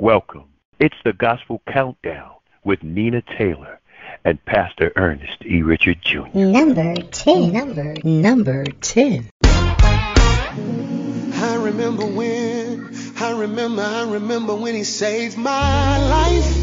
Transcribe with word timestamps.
Welcome. 0.00 0.44
It's 0.78 0.96
the 1.04 1.12
Gospel 1.12 1.60
Countdown 1.70 2.30
with 2.64 2.82
Nina 2.82 3.20
Taylor 3.20 3.80
and 4.24 4.42
Pastor 4.46 4.90
Ernest 4.96 5.44
E. 5.44 5.60
Richard 5.60 6.00
Jr. 6.00 6.26
Number 6.32 6.94
10. 6.94 7.52
Number, 7.52 7.94
number 8.02 8.64
10. 8.64 9.28
I 9.44 11.58
remember 11.60 12.06
when, 12.06 12.94
I 13.18 13.40
remember, 13.40 13.82
I 13.82 14.10
remember 14.10 14.54
when 14.54 14.74
he 14.74 14.84
saved 14.84 15.36
my 15.36 16.08
life. 16.08 16.56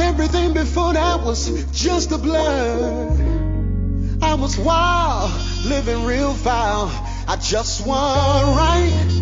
Everything 0.00 0.52
before 0.52 0.92
that 0.92 1.24
was 1.24 1.64
just 1.72 2.12
a 2.12 2.18
blur. 2.18 4.18
I 4.20 4.34
was 4.34 4.58
wild, 4.58 5.30
living 5.64 6.04
real 6.04 6.34
foul. 6.34 6.90
I 7.26 7.38
just 7.40 7.86
want 7.86 8.54
right. 8.54 9.19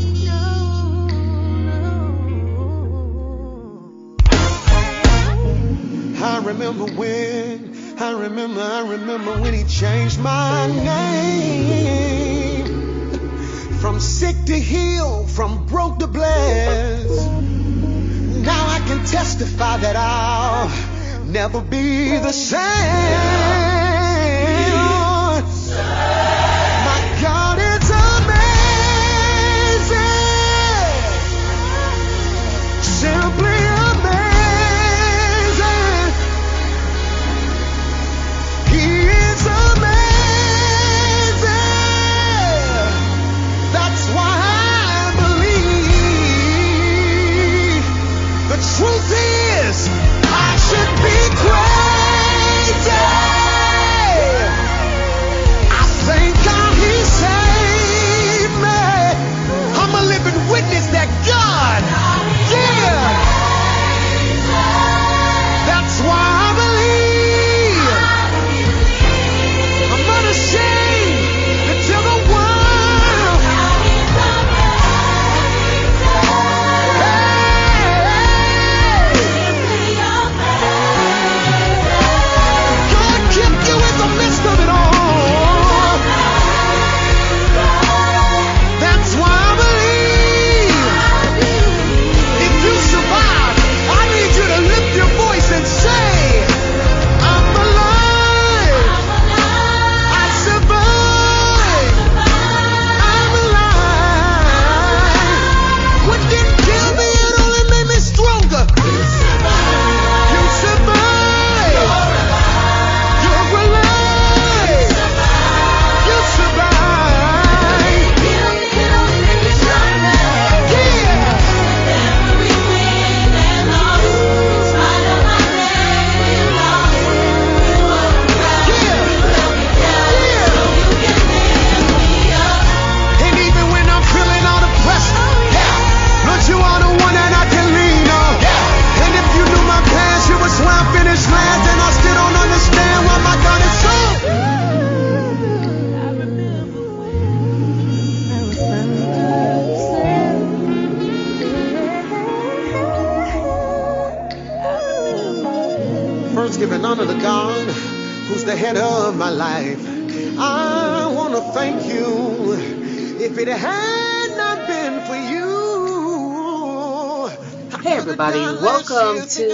I 6.21 6.43
remember 6.45 6.85
when, 6.85 7.95
I 7.99 8.11
remember, 8.11 8.61
I 8.61 8.89
remember 8.89 9.40
when 9.40 9.54
he 9.54 9.63
changed 9.64 10.18
my 10.18 10.67
name. 10.67 12.67
From 13.81 14.00
sick 14.00 14.35
to 14.46 14.59
heal, 14.59 15.29
from 15.29 15.64
broke 15.67 16.00
to 16.00 16.09
blessed. 16.09 17.31
Now 18.43 18.67
I 18.67 18.81
can 18.89 19.07
testify 19.07 19.76
that 19.76 19.95
I'll 19.95 20.68
never 21.25 21.61
be 21.61 22.11
the 22.11 22.32
same. 22.32 23.87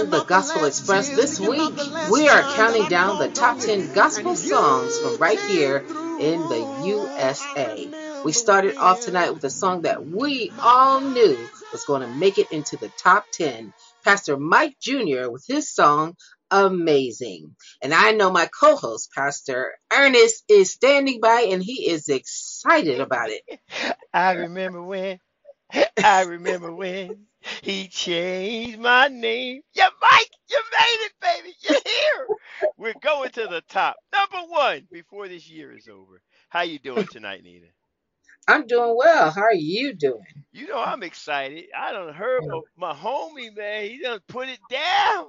The 0.05 0.23
Gospel 0.23 0.65
Express. 0.65 1.09
This 1.09 1.39
week 1.39 1.73
we 2.11 2.27
are 2.29 2.41
counting 2.55 2.87
down 2.87 3.17
the 3.17 3.29
top 3.29 3.59
10 3.59 3.93
gospel 3.93 4.35
songs 4.35 4.99
from 4.99 5.17
right 5.17 5.39
here 5.39 5.77
in 6.19 6.39
the 6.41 6.81
USA. 6.85 8.21
We 8.23 8.31
started 8.31 8.77
off 8.77 9.01
tonight 9.01 9.33
with 9.33 9.43
a 9.43 9.49
song 9.49 9.83
that 9.83 10.05
we 10.05 10.51
all 10.61 11.01
knew 11.01 11.37
was 11.71 11.85
going 11.85 12.01
to 12.01 12.07
make 12.07 12.37
it 12.37 12.51
into 12.51 12.77
the 12.77 12.89
top 13.01 13.25
10. 13.33 13.73
Pastor 14.03 14.37
Mike 14.37 14.75
Jr. 14.79 15.29
with 15.29 15.45
his 15.47 15.73
song 15.73 16.15
Amazing. 16.51 17.55
And 17.81 17.93
I 17.93 18.11
know 18.11 18.31
my 18.31 18.47
co-host, 18.47 19.11
Pastor 19.13 19.73
Ernest, 19.91 20.43
is 20.47 20.71
standing 20.71 21.19
by 21.19 21.47
and 21.49 21.61
he 21.61 21.89
is 21.89 22.07
excited 22.07 23.01
about 23.01 23.29
it. 23.29 23.41
I 24.13 24.33
remember 24.33 24.81
when, 24.83 25.19
I 26.03 26.23
remember 26.23 26.73
when 26.73 27.27
he 27.63 27.87
changed 27.87 28.79
my 28.79 29.07
name. 29.09 29.61
Yeah, 29.75 29.89
Mike, 30.01 30.31
you 30.49 30.61
made 30.71 31.05
it, 31.07 31.13
baby. 31.21 31.55
You're 31.61 31.73
here. 31.85 32.29
We're 32.77 32.95
going 32.95 33.31
to 33.31 33.47
the 33.47 33.61
top. 33.69 33.97
Number 34.13 34.47
one 34.49 34.87
before 34.91 35.27
this 35.27 35.49
year 35.49 35.71
is 35.75 35.87
over. 35.87 36.21
How 36.49 36.61
you 36.63 36.79
doing 36.79 37.07
tonight, 37.07 37.43
Nina? 37.43 37.67
I'm 38.47 38.67
doing 38.67 38.95
well. 38.97 39.31
How 39.31 39.43
are 39.43 39.53
you 39.55 39.93
doing? 39.93 40.23
You 40.53 40.67
know 40.67 40.79
I'm 40.81 41.03
excited. 41.03 41.65
I 41.77 41.93
done 41.93 42.13
heard 42.13 42.45
my, 42.47 42.59
my 42.77 42.93
homie, 42.93 43.55
man. 43.55 43.85
He 43.89 43.99
done 44.01 44.21
put 44.27 44.49
it 44.49 44.59
down. 44.69 45.27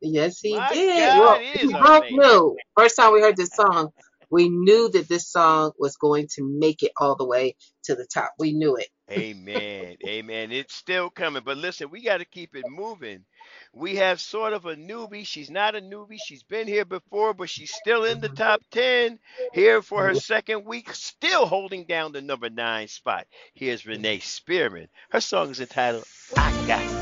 Yes, 0.00 0.40
he 0.40 0.60
My 0.60 0.72
did. 0.72 0.98
God, 1.04 1.16
well, 1.16 1.44
we 1.54 1.62
is 1.62 1.72
amazing. 1.74 2.18
knew. 2.18 2.56
First 2.78 2.96
time 2.96 3.12
we 3.14 3.20
heard 3.22 3.36
this 3.36 3.54
song, 3.54 3.90
we 4.30 4.48
knew 4.48 4.88
that 4.90 5.08
this 5.08 5.28
song 5.28 5.72
was 5.78 5.96
going 5.96 6.28
to 6.34 6.42
make 6.42 6.82
it 6.82 6.92
all 6.98 7.16
the 7.16 7.26
way 7.26 7.56
to 7.84 7.94
the 7.94 8.06
top. 8.06 8.32
We 8.38 8.52
knew 8.52 8.76
it. 8.76 8.88
Amen. 9.10 9.96
Amen. 10.06 10.50
It's 10.50 10.74
still 10.74 11.10
coming. 11.10 11.42
But 11.44 11.58
listen, 11.58 11.90
we 11.90 12.02
got 12.02 12.18
to 12.18 12.24
keep 12.24 12.56
it 12.56 12.64
moving. 12.68 13.24
We 13.72 13.96
have 13.96 14.20
sort 14.20 14.52
of 14.52 14.66
a 14.66 14.74
newbie. 14.74 15.24
She's 15.24 15.50
not 15.50 15.76
a 15.76 15.80
newbie. 15.80 16.18
She's 16.18 16.42
been 16.42 16.66
here 16.66 16.84
before, 16.84 17.32
but 17.32 17.48
she's 17.48 17.72
still 17.72 18.04
in 18.04 18.20
the 18.20 18.28
top 18.28 18.62
10 18.72 19.18
here 19.52 19.80
for 19.80 20.02
her 20.08 20.14
second 20.16 20.64
week, 20.64 20.92
still 20.92 21.46
holding 21.46 21.84
down 21.84 22.10
the 22.12 22.20
number 22.20 22.50
nine 22.50 22.88
spot. 22.88 23.26
Here's 23.54 23.86
Renee 23.86 24.18
Spearman. 24.18 24.88
Her 25.10 25.20
song 25.20 25.50
is 25.50 25.60
entitled 25.60 26.04
I 26.36 26.52
Got 26.66 26.95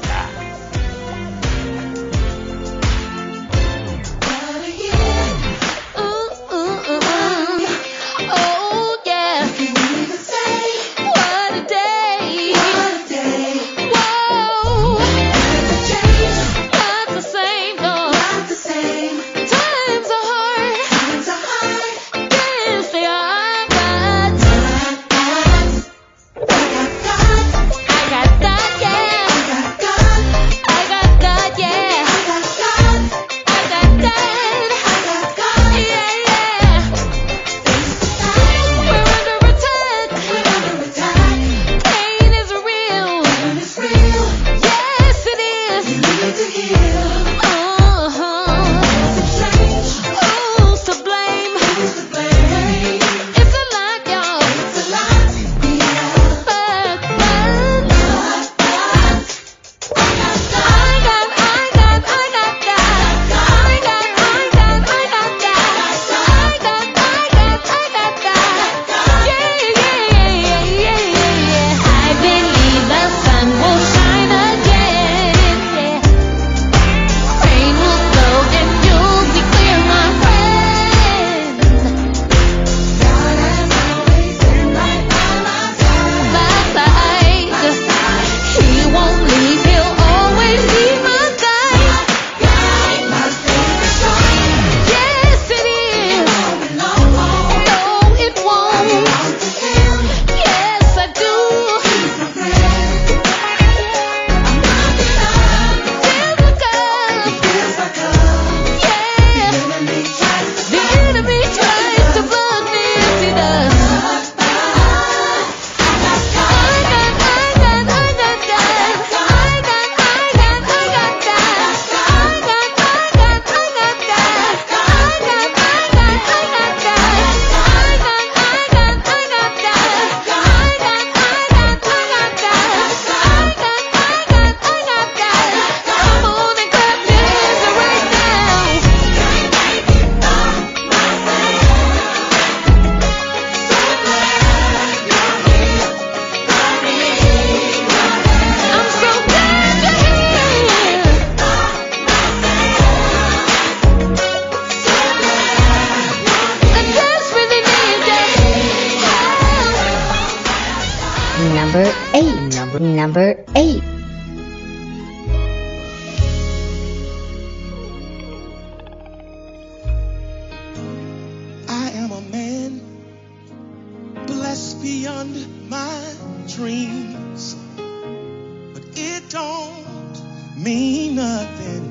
don't 179.28 180.56
mean 180.56 181.16
nothing. 181.16 181.90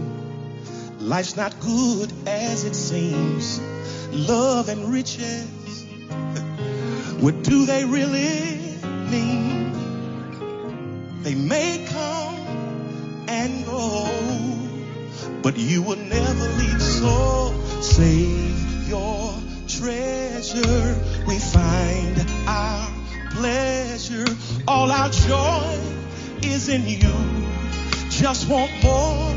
Life's 1.00 1.36
not 1.36 1.60
good 1.60 2.12
as 2.28 2.64
it 2.64 2.76
seems. 2.76 3.60
Love 4.12 4.70
and 4.70 4.92
riches, 4.92 5.86
what 7.20 7.44
do 7.44 7.66
they 7.66 7.84
really 7.86 8.60
mean? 9.10 9.74
They 11.24 11.36
may 11.36 11.86
come 11.90 12.36
and 13.28 13.66
go, 13.66 14.08
but 15.42 15.58
you 15.58 15.82
will 15.82 15.98
never 15.98 16.48
leave. 16.58 16.82
So 16.82 17.54
save 17.82 18.88
your 18.88 19.34
treasure. 19.68 21.00
We 21.28 21.40
find 21.40 22.26
our 22.48 22.92
pleasure. 23.32 24.26
All 24.68 24.92
our 24.92 25.10
joy 25.10 25.73
is 26.68 26.70
in 26.70 26.88
you. 26.88 27.14
Just 28.10 28.48
want 28.50 28.72
more 28.84 29.36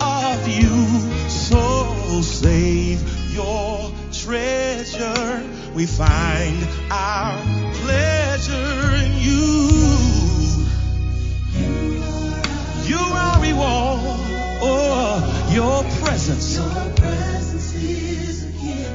of 0.00 0.48
you. 0.48 0.86
So 1.28 2.22
save 2.22 3.00
your 3.34 3.90
treasure. 4.12 5.42
We 5.74 5.86
find 5.86 6.66
our 6.90 7.40
pleasure 7.82 8.94
in 9.04 9.12
you. 9.26 9.70
You 12.84 12.98
are 12.98 13.40
reward. 13.40 14.20
Oh, 14.62 15.48
your 15.52 15.82
presence. 16.04 16.58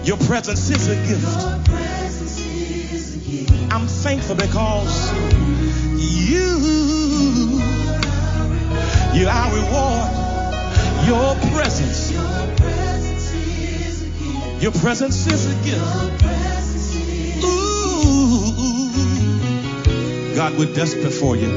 Your 0.07 0.17
presence 0.17 0.69
is 0.69 0.88
a 0.89 0.95
gift. 1.07 1.65
I'm 3.71 3.88
thankful 3.88 4.35
because 4.35 5.12
you, 6.29 7.05
you 9.15 9.27
are 9.29 9.50
reward. 9.56 10.12
Your 11.07 11.36
presence. 11.53 12.12
Your 14.62 14.72
presence 14.72 15.27
is 15.27 15.45
a 15.45 15.55
gift. 15.63 15.81
Ooh. 17.45 18.95
God, 20.36 20.57
we're 20.57 20.74
desperate 20.74 21.13
for 21.13 21.36
you. 21.38 21.48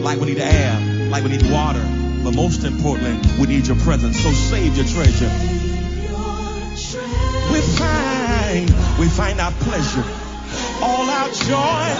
Like 0.00 0.18
we 0.20 0.26
need 0.26 0.38
air, 0.38 1.08
like 1.08 1.24
we 1.24 1.30
need 1.30 1.50
water. 1.50 1.82
But 2.22 2.34
most 2.34 2.64
importantly, 2.64 3.18
we 3.40 3.46
need 3.46 3.66
your 3.66 3.76
presence. 3.78 4.20
So 4.20 4.30
save 4.32 4.76
your 4.76 4.86
treasure. 4.86 5.30
We 7.52 7.60
find, 7.60 8.70
we 8.98 9.08
find 9.08 9.40
our 9.40 9.52
pleasure. 9.52 10.04
All 10.82 11.08
our 11.08 11.30
joy 11.30 11.94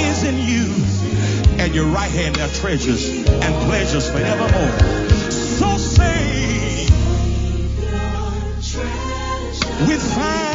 is 0.00 0.22
in 0.22 0.38
you. 0.46 1.47
And 1.58 1.74
your 1.74 1.86
right 1.86 2.10
hand 2.10 2.36
there 2.36 2.46
are 2.46 2.54
treasures 2.54 3.08
and 3.10 3.54
pleasures 3.66 4.10
forevermore. 4.10 5.30
So 5.30 5.76
save. 5.76 6.88
We 9.88 9.96
find, 9.96 10.47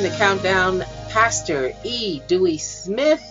in 0.00 0.10
the 0.10 0.16
countdown, 0.16 0.82
Pastor 1.10 1.72
E. 1.84 2.22
Dewey 2.26 2.56
Smith, 2.56 3.22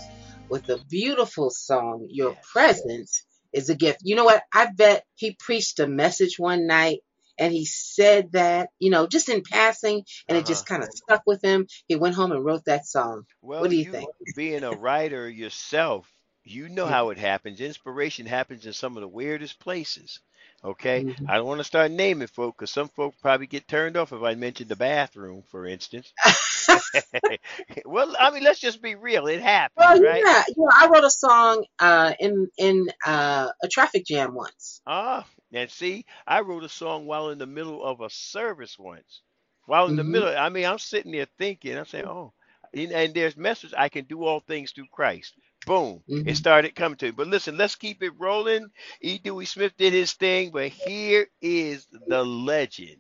with 0.52 0.70
a 0.70 0.78
beautiful 0.88 1.50
song, 1.50 2.08
Your. 2.12 2.36
Presence 2.54 3.26
is 3.54 3.70
a 3.70 3.76
Gift. 3.76 4.02
You 4.04 4.16
know 4.16 4.26
what? 4.26 4.44
I 4.54 4.68
bet 4.68 5.04
he 5.16 5.36
preached 5.40 5.80
a 5.80 5.88
message 5.88 6.38
one 6.38 6.68
night 6.68 7.00
and 7.40 7.52
he 7.52 7.66
said 7.66 8.34
that, 8.34 8.70
you 8.78 8.92
know, 8.92 9.08
just 9.08 9.30
in 9.30 9.42
passing, 9.42 10.04
and 10.28 10.38
it 10.38 10.46
just 10.46 10.70
Uh-huh. 10.70 10.76
kind 10.78 10.84
of 10.84 10.90
stuck 10.94 11.24
with 11.26 11.42
him. 11.44 11.66
He 11.88 11.96
went 11.96 12.14
home 12.14 12.32
and 12.34 12.46
wrote 12.46 12.66
that 12.66 12.86
song. 12.86 13.24
Well, 13.42 13.62
What 13.62 13.72
do 13.72 13.76
you 13.76 13.86
think? 13.92 14.10
being 14.36 14.64
a 14.64 14.76
writer 14.76 15.28
yourself, 15.28 16.08
you 16.44 16.70
know 16.70 16.86
how 16.94 17.10
it 17.10 17.18
happens. 17.18 17.62
Inspiration 17.62 18.28
happens 18.28 18.68
in 18.68 18.74
some 18.74 18.96
of 18.96 19.02
the 19.02 19.08
weirdest 19.08 19.58
places. 19.60 20.20
Okay, 20.64 21.06
Mhm. 21.06 21.28
I 21.28 21.38
don't 21.38 21.48
want 21.48 21.60
to 21.60 21.64
start 21.66 21.92
naming 21.92 22.28
folk 22.28 22.58
because 22.58 22.72
some 22.72 22.90
folk 22.90 23.16
probably 23.22 23.48
get 23.48 23.68
turned 23.68 23.98
off 23.98 24.12
if 24.14 24.22
I 24.24 24.36
mention 24.36 24.68
the 24.68 24.76
bathroom, 24.76 25.44
for 25.44 25.66
instance. 25.66 26.14
well, 27.86 28.16
I 28.20 28.32
mean, 28.32 28.44
let's 28.44 28.60
just 28.60 28.82
be 28.82 28.96
real. 28.96 29.28
It 29.28 29.42
happened, 29.42 29.96
Well, 29.96 29.98
right? 29.98 30.28
yeah, 30.28 30.44
yeah. 30.56 30.68
I 30.74 30.88
wrote 30.94 31.04
a 31.06 31.10
song 31.10 31.66
uh, 31.80 32.14
in 32.20 32.50
in 32.58 32.90
uh, 33.06 33.50
a 33.64 33.68
traffic 33.68 34.06
jam 34.06 34.36
once. 34.36 34.82
Ah, 34.86 35.26
and 35.54 35.72
see, 35.72 36.06
I 36.28 36.42
wrote 36.42 36.64
a 36.66 36.70
song 36.70 37.06
while 37.06 37.30
in 37.30 37.38
the 37.38 37.46
middle 37.46 37.82
of 37.84 38.02
a 38.02 38.10
service 38.10 38.78
once. 38.78 39.22
While 39.68 39.88
in 39.90 39.96
the 39.96 40.04
Mhm. 40.04 40.04
middle, 40.04 40.38
I 40.38 40.50
mean, 40.50 40.66
I'm 40.66 40.80
sitting 40.80 41.12
there 41.14 41.28
thinking, 41.38 41.78
I'm 41.78 41.86
saying, 41.86 42.06
oh, 42.06 42.34
and 42.74 42.92
and 42.92 43.14
there's 43.14 43.38
message, 43.38 43.74
I 43.78 43.88
can 43.90 44.04
do 44.06 44.24
all 44.26 44.42
things 44.42 44.72
through 44.74 44.88
Christ. 44.92 45.34
Boom, 45.66 46.04
Mhm. 46.10 46.26
it 46.26 46.36
started 46.36 46.76
coming 46.76 46.98
to 46.98 47.06
me. 47.06 47.12
But 47.12 47.28
listen, 47.28 47.58
let's 47.58 47.76
keep 47.76 48.04
it 48.04 48.12
rolling. 48.18 48.72
E. 49.02 49.18
Dewey 49.20 49.46
Smith 49.46 49.74
did 49.78 49.94
his 49.94 50.14
thing, 50.14 50.52
but 50.52 50.70
here 50.70 51.28
is 51.42 51.88
the 52.08 52.24
legend. 52.26 52.98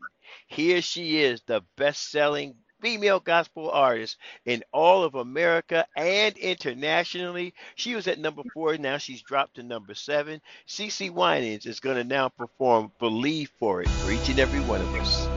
Here 0.47 0.81
she 0.81 1.19
is, 1.21 1.41
the 1.47 1.61
best-selling 1.77 2.55
female 2.81 3.19
gospel 3.19 3.71
artist 3.71 4.17
in 4.45 4.63
all 4.73 5.03
of 5.03 5.15
America 5.15 5.85
and 5.95 6.37
internationally. 6.37 7.53
She 7.75 7.95
was 7.95 8.07
at 8.07 8.19
number 8.19 8.43
four. 8.53 8.77
Now 8.77 8.97
she's 8.97 9.23
dropped 9.23 9.55
to 9.55 9.63
number 9.63 9.93
seven. 9.95 10.41
CeCe 10.67 11.11
Winans 11.11 11.65
is 11.65 11.79
going 11.81 11.97
to 11.97 12.03
now 12.05 12.29
perform 12.29 12.91
Believe 12.99 13.51
for 13.59 13.81
It 13.81 13.91
for 13.99 14.11
each 14.11 14.29
and 14.29 14.39
every 14.39 14.61
one 14.61 14.81
of 14.81 14.93
us. 14.93 15.31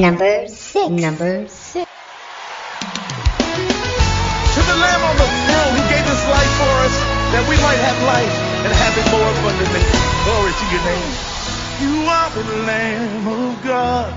Number 0.00 0.46
six. 0.48 0.90
Number 0.90 1.48
six. 1.48 1.90
To 4.54 4.60
the 4.62 4.76
Lamb 4.76 5.02
on 5.04 5.16
the 5.16 5.24
throne 5.24 5.72
who 5.72 5.82
gave 5.88 6.04
his 6.04 6.22
life 6.28 6.52
for 6.60 6.74
us, 6.84 6.96
that 7.32 7.44
we 7.48 7.56
might 7.64 7.80
have 7.80 7.96
life 8.04 8.36
and 8.64 8.72
have 8.76 8.94
it 9.00 9.06
more 9.10 9.30
abundantly. 9.32 9.80
Glory 10.24 10.52
to 10.52 10.64
your 10.72 10.84
name. 10.84 11.10
You 11.80 12.08
are 12.08 12.30
the 12.30 12.44
Lamb 12.66 13.26
of 13.28 13.64
God, 13.64 14.12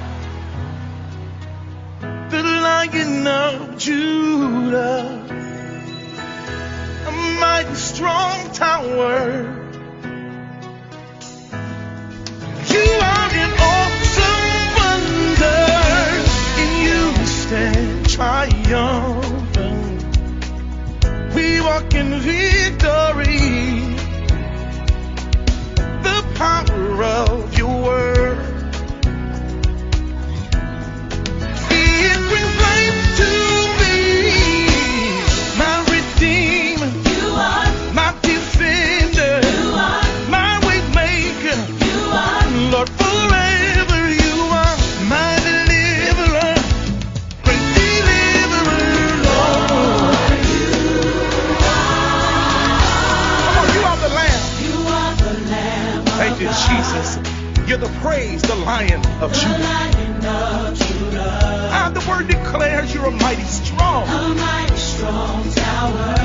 the 2.30 2.44
Lion 2.44 3.28
of 3.28 3.78
Judah, 3.78 5.26
a 7.08 7.12
mighty 7.40 7.76
strong 7.76 8.52
tower. 8.52 9.56
You 12.68 12.86
are 13.02 13.30
an 13.32 13.69
triumphant. 18.20 20.04
We 21.34 21.62
walk 21.62 21.94
in 21.96 22.10
victory. 22.20 23.40
The 26.04 26.18
power 26.36 27.04
of 27.04 27.58
your 27.58 27.82
word. 27.82 28.09
You're 57.70 57.78
the 57.78 58.00
praise, 58.02 58.42
the 58.42 58.56
Lion 58.56 59.00
of 59.22 59.30
the 59.32 59.38
Judah. 59.38 59.60
Lion 59.60 60.26
of 60.26 60.74
Judah, 60.80 61.70
Ah, 61.72 61.92
the 61.94 62.02
word 62.10 62.28
declares 62.28 62.92
you're 62.92 63.06
a 63.06 63.12
mighty 63.12 63.44
strong. 63.44 64.08
a 64.10 64.34
mighty 64.34 64.76
strong 64.76 65.44
tower. 65.54 66.16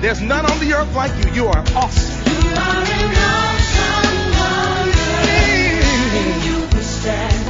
There's 0.00 0.20
none 0.20 0.46
on 0.48 0.60
the 0.60 0.74
earth 0.74 0.94
like 0.94 1.10
you. 1.24 1.32
You 1.42 1.46
are 1.48 1.64
awesome. 1.74 2.22
You 2.30 2.38
are 2.54 2.86
an 2.86 3.16
awesome 3.18 4.22
wonder, 4.38 5.10
and 5.26 6.44
you 6.46 6.82
stand 6.82 7.46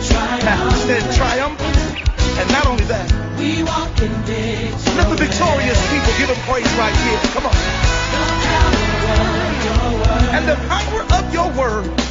Now, 0.48 0.70
stand 0.72 1.12
triumphant. 1.12 1.76
triumphant. 1.76 2.38
And 2.40 2.50
not 2.52 2.66
only 2.66 2.84
that, 2.84 3.12
We 3.36 3.62
walk 3.64 4.00
in 4.00 4.12
victory. 4.24 4.96
let 4.96 5.10
the 5.10 5.16
victorious 5.16 5.80
people 5.92 6.12
give 6.16 6.30
him 6.32 6.40
praise 6.48 6.72
right 6.80 6.96
here. 7.04 7.20
Come 7.36 7.46
on. 7.52 7.56
And 10.32 10.48
the 10.48 10.56
power 10.72 11.02
of 11.20 11.34
your 11.34 11.50
word. 11.52 12.01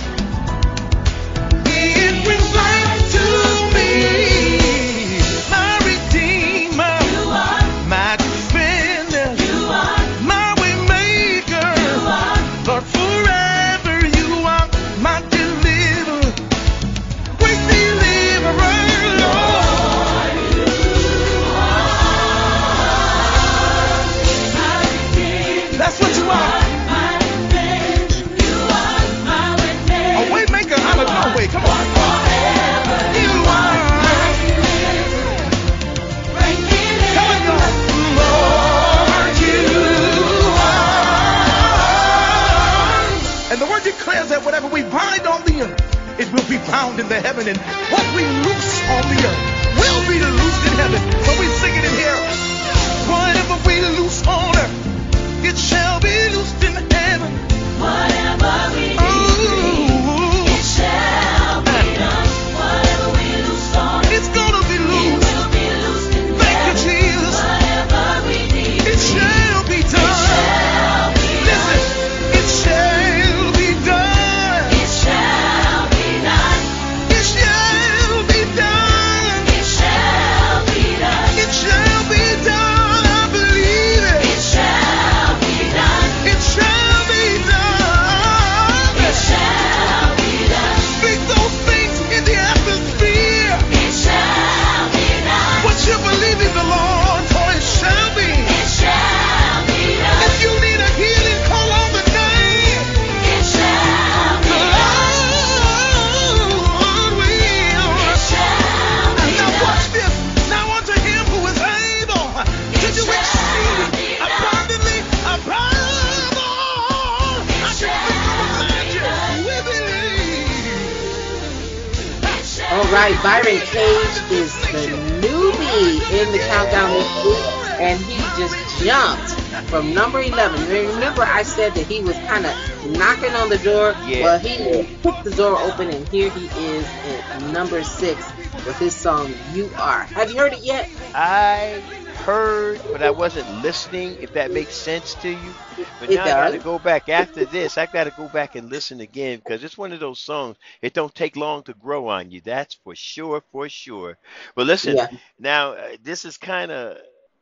From 129.71 129.95
number 129.95 130.21
11. 130.21 130.67
Remember, 130.69 131.23
I 131.23 131.43
said 131.43 131.75
that 131.75 131.87
he 131.87 132.01
was 132.03 132.19
kind 132.19 132.45
of 132.45 132.53
knocking 132.83 133.35
on 133.35 133.49
the 133.49 133.59
door? 133.59 133.95
Yeah. 134.07 134.23
Well, 134.23 134.39
he 134.39 134.57
kicked 135.03 135.23
the 135.25 135.31
door 135.31 135.57
open, 135.59 135.89
and 135.89 136.07
here 136.09 136.29
he 136.29 136.51
is 136.55 136.87
at 137.03 137.41
number 137.41 137.83
six 137.83 138.33
with 138.65 138.79
his 138.79 138.95
song 138.95 139.35
"You 139.55 139.73
Are." 139.79 140.05
Have 140.15 140.31
you 140.31 140.39
heard 140.39 140.53
it 140.53 140.63
yet? 140.63 140.89
I 141.13 141.83
heard, 142.15 142.83
but 142.91 143.01
I 143.03 143.11
wasn't 143.11 143.49
listening, 143.49 144.17
if 144.21 144.33
that 144.33 144.51
makes 144.51 144.75
sense 144.77 145.15
to 145.17 145.29
you. 145.29 145.57
But 145.99 146.11
It 146.11 146.15
now 146.15 146.27
I 146.27 146.33
got 146.33 146.51
to 146.51 146.59
go 146.59 146.79
back 146.79 147.09
after 147.09 147.45
this. 147.45 147.77
I 147.77 147.87
got 147.87 148.05
to 148.05 148.11
go 148.11 148.29
back 148.29 148.55
and 148.55 148.69
listen 148.69 149.01
again 149.01 149.39
because 149.39 149.63
it's 149.63 149.77
one 149.77 149.93
of 149.93 149.99
those 150.01 150.19
songs. 150.19 150.57
It 150.81 150.93
don't 150.93 151.15
take 151.15 151.37
long 151.37 151.63
to 151.65 151.73
grow 151.75 152.09
on 152.09 152.31
you. 152.31 152.41
That's 152.41 152.75
for 152.83 152.95
sure, 152.95 153.43
for 153.51 153.69
sure. 153.69 154.17
But 154.55 154.67
listen, 154.67 154.97
Yeah. 154.97 155.07
now 155.39 155.73
uh, 155.73 155.97
this 156.03 156.25
is 156.25 156.37
kind 156.37 156.71
of. 156.71 156.97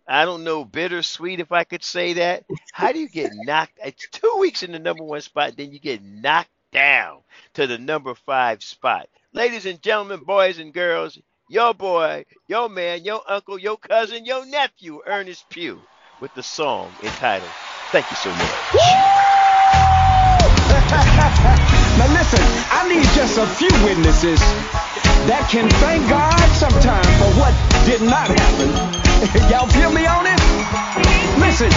I 0.10 0.26
don't 0.26 0.44
know, 0.44 0.66
bittersweet 0.66 1.40
if 1.40 1.52
I 1.52 1.64
could 1.64 1.84
say 1.84 2.14
that. 2.14 2.44
How 2.72 2.92
do 2.92 3.00
you 3.00 3.08
get 3.08 3.32
knocked? 3.46 3.78
It's 3.86 4.08
two 4.10 4.38
weeks 4.40 4.64
in 4.64 4.72
the 4.72 4.80
number 4.80 5.04
one 5.04 5.22
spot, 5.22 5.56
then 5.56 5.72
you 5.72 5.80
get 5.80 6.04
knocked 6.04 6.50
down 6.72 7.20
to 7.54 7.68
the 7.68 7.78
number 7.78 8.16
five 8.16 8.64
spot. 8.64 9.08
Ladies 9.34 9.68
and 9.68 9.80
gentlemen, 9.84 10.22
boys 10.26 10.58
and 10.58 10.74
girls, 10.74 11.20
your 11.48 11.76
boy, 11.76 12.26
your 12.48 12.70
man, 12.70 13.04
your 13.04 13.22
uncle, 13.30 13.60
your 13.60 13.78
cousin, 13.78 14.26
your 14.26 14.48
nephew, 14.48 15.00
Ernest 15.06 15.48
Pugh, 15.50 15.80
with 16.20 16.34
the 16.34 16.42
song 16.42 16.92
entitled 17.04 17.52
Thank 17.92 18.10
You 18.10 18.18
So 18.18 18.32
Much. 18.32 18.40
Now 22.00 22.08
listen, 22.14 22.40
I 22.72 22.88
need 22.90 23.04
just 23.14 23.38
a 23.38 23.46
few 23.46 23.70
witnesses 23.86 24.40
that 25.28 25.48
can 25.52 25.70
thank 25.70 26.10
God 26.10 26.50
sometime 26.56 27.04
for 27.20 27.40
what 27.40 27.54
did 27.86 28.02
not 28.02 28.28
happen. 28.28 29.09
Y'all 29.50 29.68
feel 29.68 29.92
me 29.92 30.06
on 30.08 30.26
it? 30.26 30.40
Listen, 31.40 31.68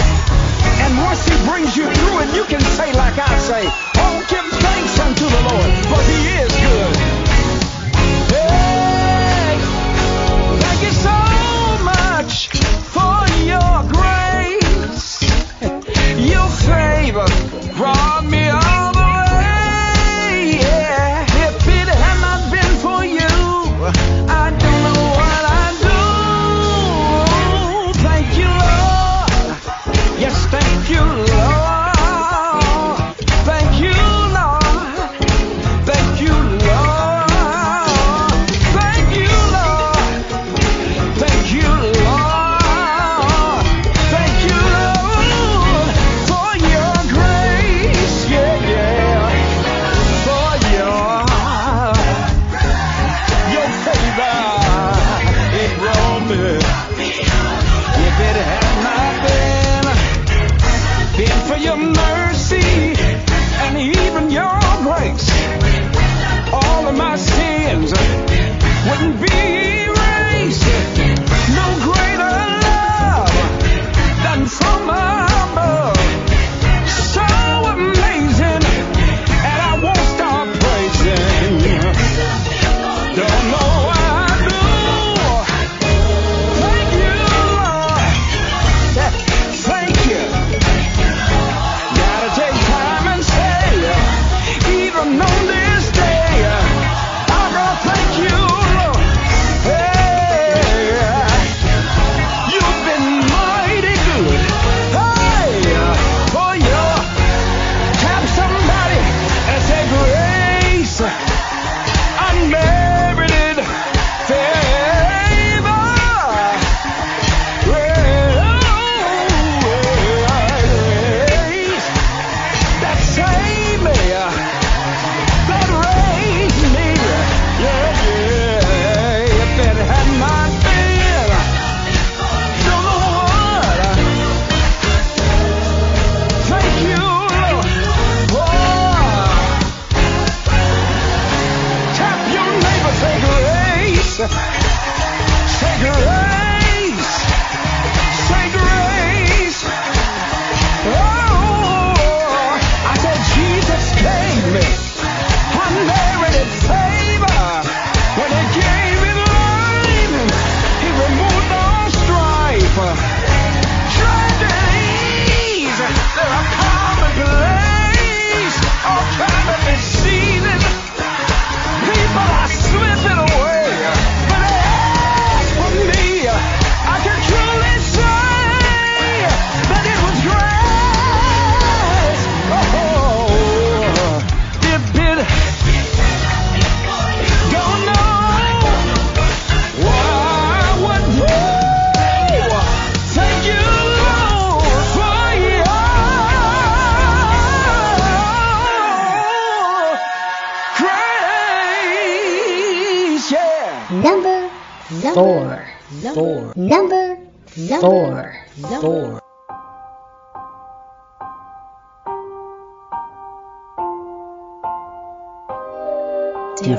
and 0.79 0.97
once 1.03 1.27
he 1.27 1.35
brings 1.45 1.75
you 1.75 1.91
through 1.91 2.19
it, 2.21 2.33
you 2.33 2.45
can 2.45 2.61
say 2.61 2.93
like 2.93 3.19
I 3.19 3.37
say, 3.37 3.63
oh, 3.97 4.25
give 4.29 4.45
thanks 4.63 4.97
unto 4.99 5.25
the 5.27 5.41
Lord, 5.51 5.69
for 5.91 5.99
he 6.07 6.27
is 6.27 6.32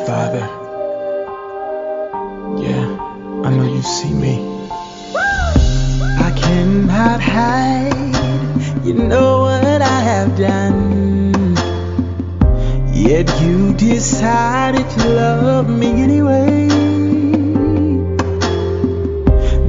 Father, 0.07 0.47
yeah, 2.61 2.85
I 3.43 3.49
know 3.49 3.64
you 3.64 3.81
see 3.81 4.12
me. 4.12 4.35
I 5.17 6.31
cannot 6.37 7.23
hide, 7.23 8.85
you 8.85 8.93
know 8.93 9.40
what 9.40 9.81
I 9.81 10.01
have 10.11 10.37
done. 10.37 11.57
Yet 12.93 13.31
you 13.40 13.73
decided 13.73 14.88
to 14.90 15.09
love 15.09 15.71
me 15.71 16.03
anyway. 16.03 16.67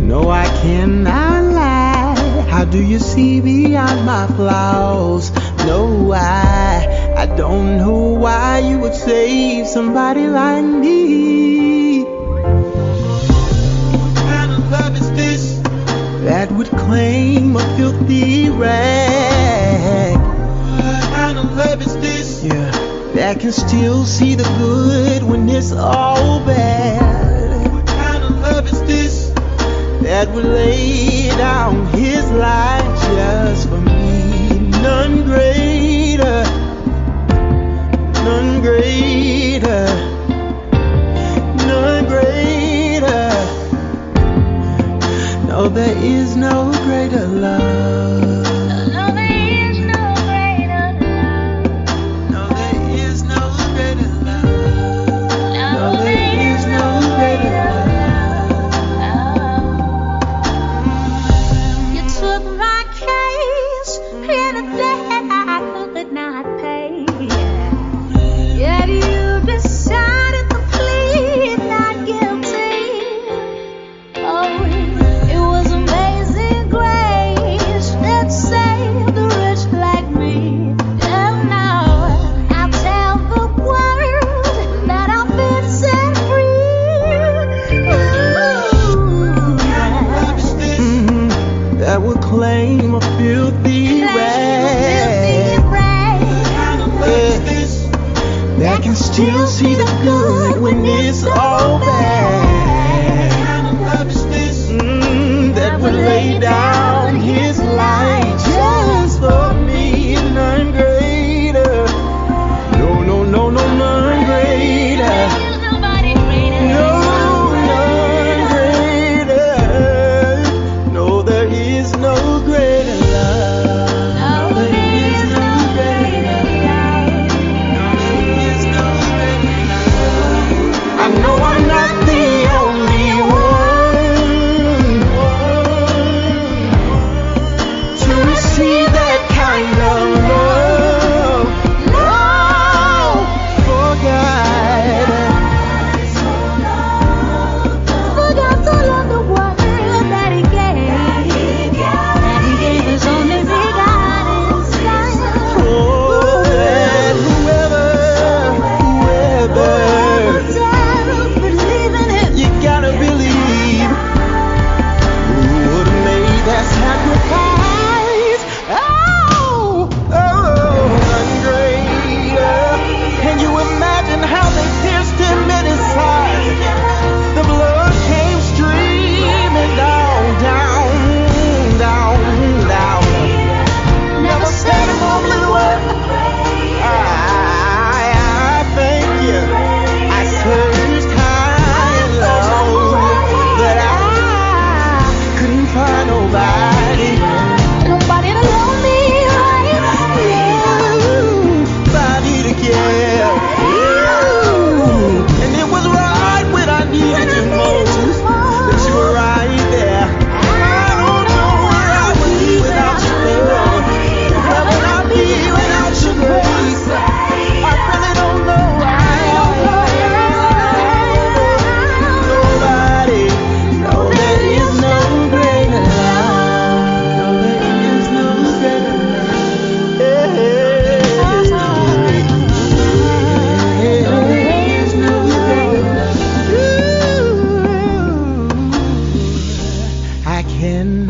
No, 0.02 0.30
I 0.30 0.48
cannot 0.62 1.44
lie. 1.54 2.46
How 2.50 2.66
do 2.66 2.84
you 2.84 3.00
see 3.00 3.40
beyond 3.40 4.06
my 4.06 4.28
flaws? 4.36 5.32
No, 5.66 6.12
I. 6.12 6.95
I 7.26 7.36
don't 7.36 7.80
know 7.80 8.14
why 8.14 8.60
you 8.60 8.78
would 8.78 8.94
save 8.94 9.66
somebody 9.66 10.28
like 10.28 10.64
me. 10.64 12.04
What 12.04 12.44
kind 14.30 14.52
of 14.52 14.70
love 14.70 14.96
is 14.96 15.10
this 15.14 15.58
that 16.24 16.52
would 16.52 16.68
claim 16.68 17.56
a 17.56 17.78
filthy 17.78 18.52
rag? 18.52 20.20
What 20.20 21.04
kind 21.16 21.40
of 21.40 21.52
love 21.58 21.82
is 21.82 21.98
this? 21.98 22.44
Yeah, 22.44 22.70
that 23.16 23.40
can 23.40 23.52
still 23.52 24.06
see 24.06 24.36
the 24.36 24.44
good 24.60 25.24
when 25.24 25.50
it's 25.50 25.72
all 25.72 26.46
bad. 26.46 27.74
What 27.74 27.88
kind 27.88 28.24
of 28.24 28.40
love 28.40 28.68
is 28.68 28.80
this 28.84 29.32
that 30.04 30.30
would 30.30 30.46
lay 30.46 31.30
down 31.30 31.88
his 31.88 32.30
life 32.30 32.86
just 33.16 33.68
for 33.68 33.82
me? 33.82 34.60
None 34.84 35.24
greater 35.24 35.65
none 38.56 38.64
greater, 38.64 39.86
none 41.68 42.06
greater. 42.06 43.30
No, 45.48 45.68
there 45.68 45.98
is 45.98 46.36
no 46.36 46.72
greater 46.86 47.28
love. 47.28 48.35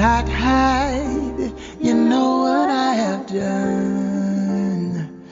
hide. 0.06 1.54
You 1.80 1.96
know 1.96 2.40
what 2.40 2.70
I 2.70 2.94
have 2.94 3.28
done. 3.28 5.26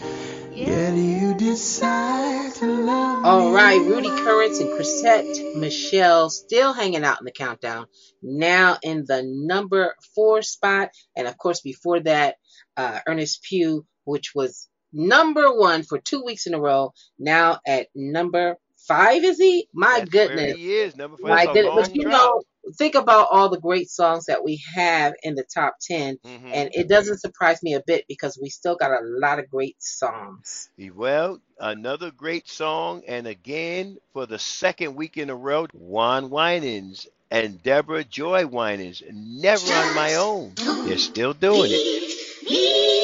Yet 0.53 0.95
you 0.95 1.35
decide 1.35 2.53
to 2.55 2.65
love. 2.65 3.25
All 3.25 3.51
right, 3.51 3.79
Rudy 3.79 4.09
Currence 4.09 4.59
and 4.59 4.69
Chrisette 4.71 5.55
Michelle 5.57 6.29
still 6.29 6.73
hanging 6.73 7.03
out 7.03 7.19
in 7.19 7.25
the 7.25 7.31
countdown. 7.31 7.85
Now 8.21 8.77
in 8.81 9.05
the 9.07 9.21
number 9.23 9.95
four 10.15 10.41
spot, 10.41 10.89
and 11.15 11.27
of 11.27 11.37
course 11.37 11.61
before 11.61 11.99
that, 12.01 12.35
uh, 12.75 12.99
Ernest 13.07 13.43
Pugh, 13.43 13.85
which 14.05 14.31
was 14.33 14.69
number 14.91 15.55
one 15.55 15.83
for 15.83 15.99
two 15.99 16.23
weeks 16.23 16.47
in 16.47 16.53
a 16.53 16.59
row. 16.59 16.93
Now 17.19 17.59
at 17.67 17.87
number 17.93 18.57
five, 18.87 19.23
is 19.23 19.37
he? 19.37 19.67
My 19.73 19.99
That's 19.99 20.09
goodness, 20.09 20.55
he 20.55 20.73
is 20.73 20.95
number 20.95 21.17
five. 21.17 21.29
My 21.29 21.53
goodness, 21.53 21.89
but 21.89 21.95
you 21.95 22.07
know 22.07 22.41
think 22.77 22.95
about 22.95 23.27
all 23.31 23.49
the 23.49 23.59
great 23.59 23.89
songs 23.89 24.25
that 24.25 24.43
we 24.43 24.61
have 24.75 25.13
in 25.23 25.35
the 25.35 25.43
top 25.43 25.75
10 25.81 26.17
mm-hmm. 26.25 26.47
and 26.53 26.69
it 26.73 26.87
doesn't 26.87 27.19
surprise 27.19 27.61
me 27.61 27.73
a 27.73 27.81
bit 27.85 28.05
because 28.07 28.39
we 28.41 28.49
still 28.49 28.75
got 28.75 28.91
a 28.91 29.03
lot 29.03 29.39
of 29.39 29.49
great 29.49 29.75
songs. 29.79 30.69
Well 30.93 31.39
another 31.59 32.11
great 32.11 32.47
song 32.49 33.03
and 33.07 33.27
again 33.27 33.97
for 34.13 34.25
the 34.25 34.39
second 34.39 34.95
week 34.95 35.17
in 35.17 35.29
a 35.29 35.35
row 35.35 35.67
juan 35.73 36.29
winans 36.29 37.07
and 37.31 37.61
deborah 37.63 38.03
joy 38.03 38.45
winans 38.45 39.03
never 39.11 39.73
on 39.73 39.95
my 39.95 40.15
own. 40.15 40.53
They're 40.85 40.97
still 40.97 41.33
doing 41.33 41.71
it. 41.71 43.02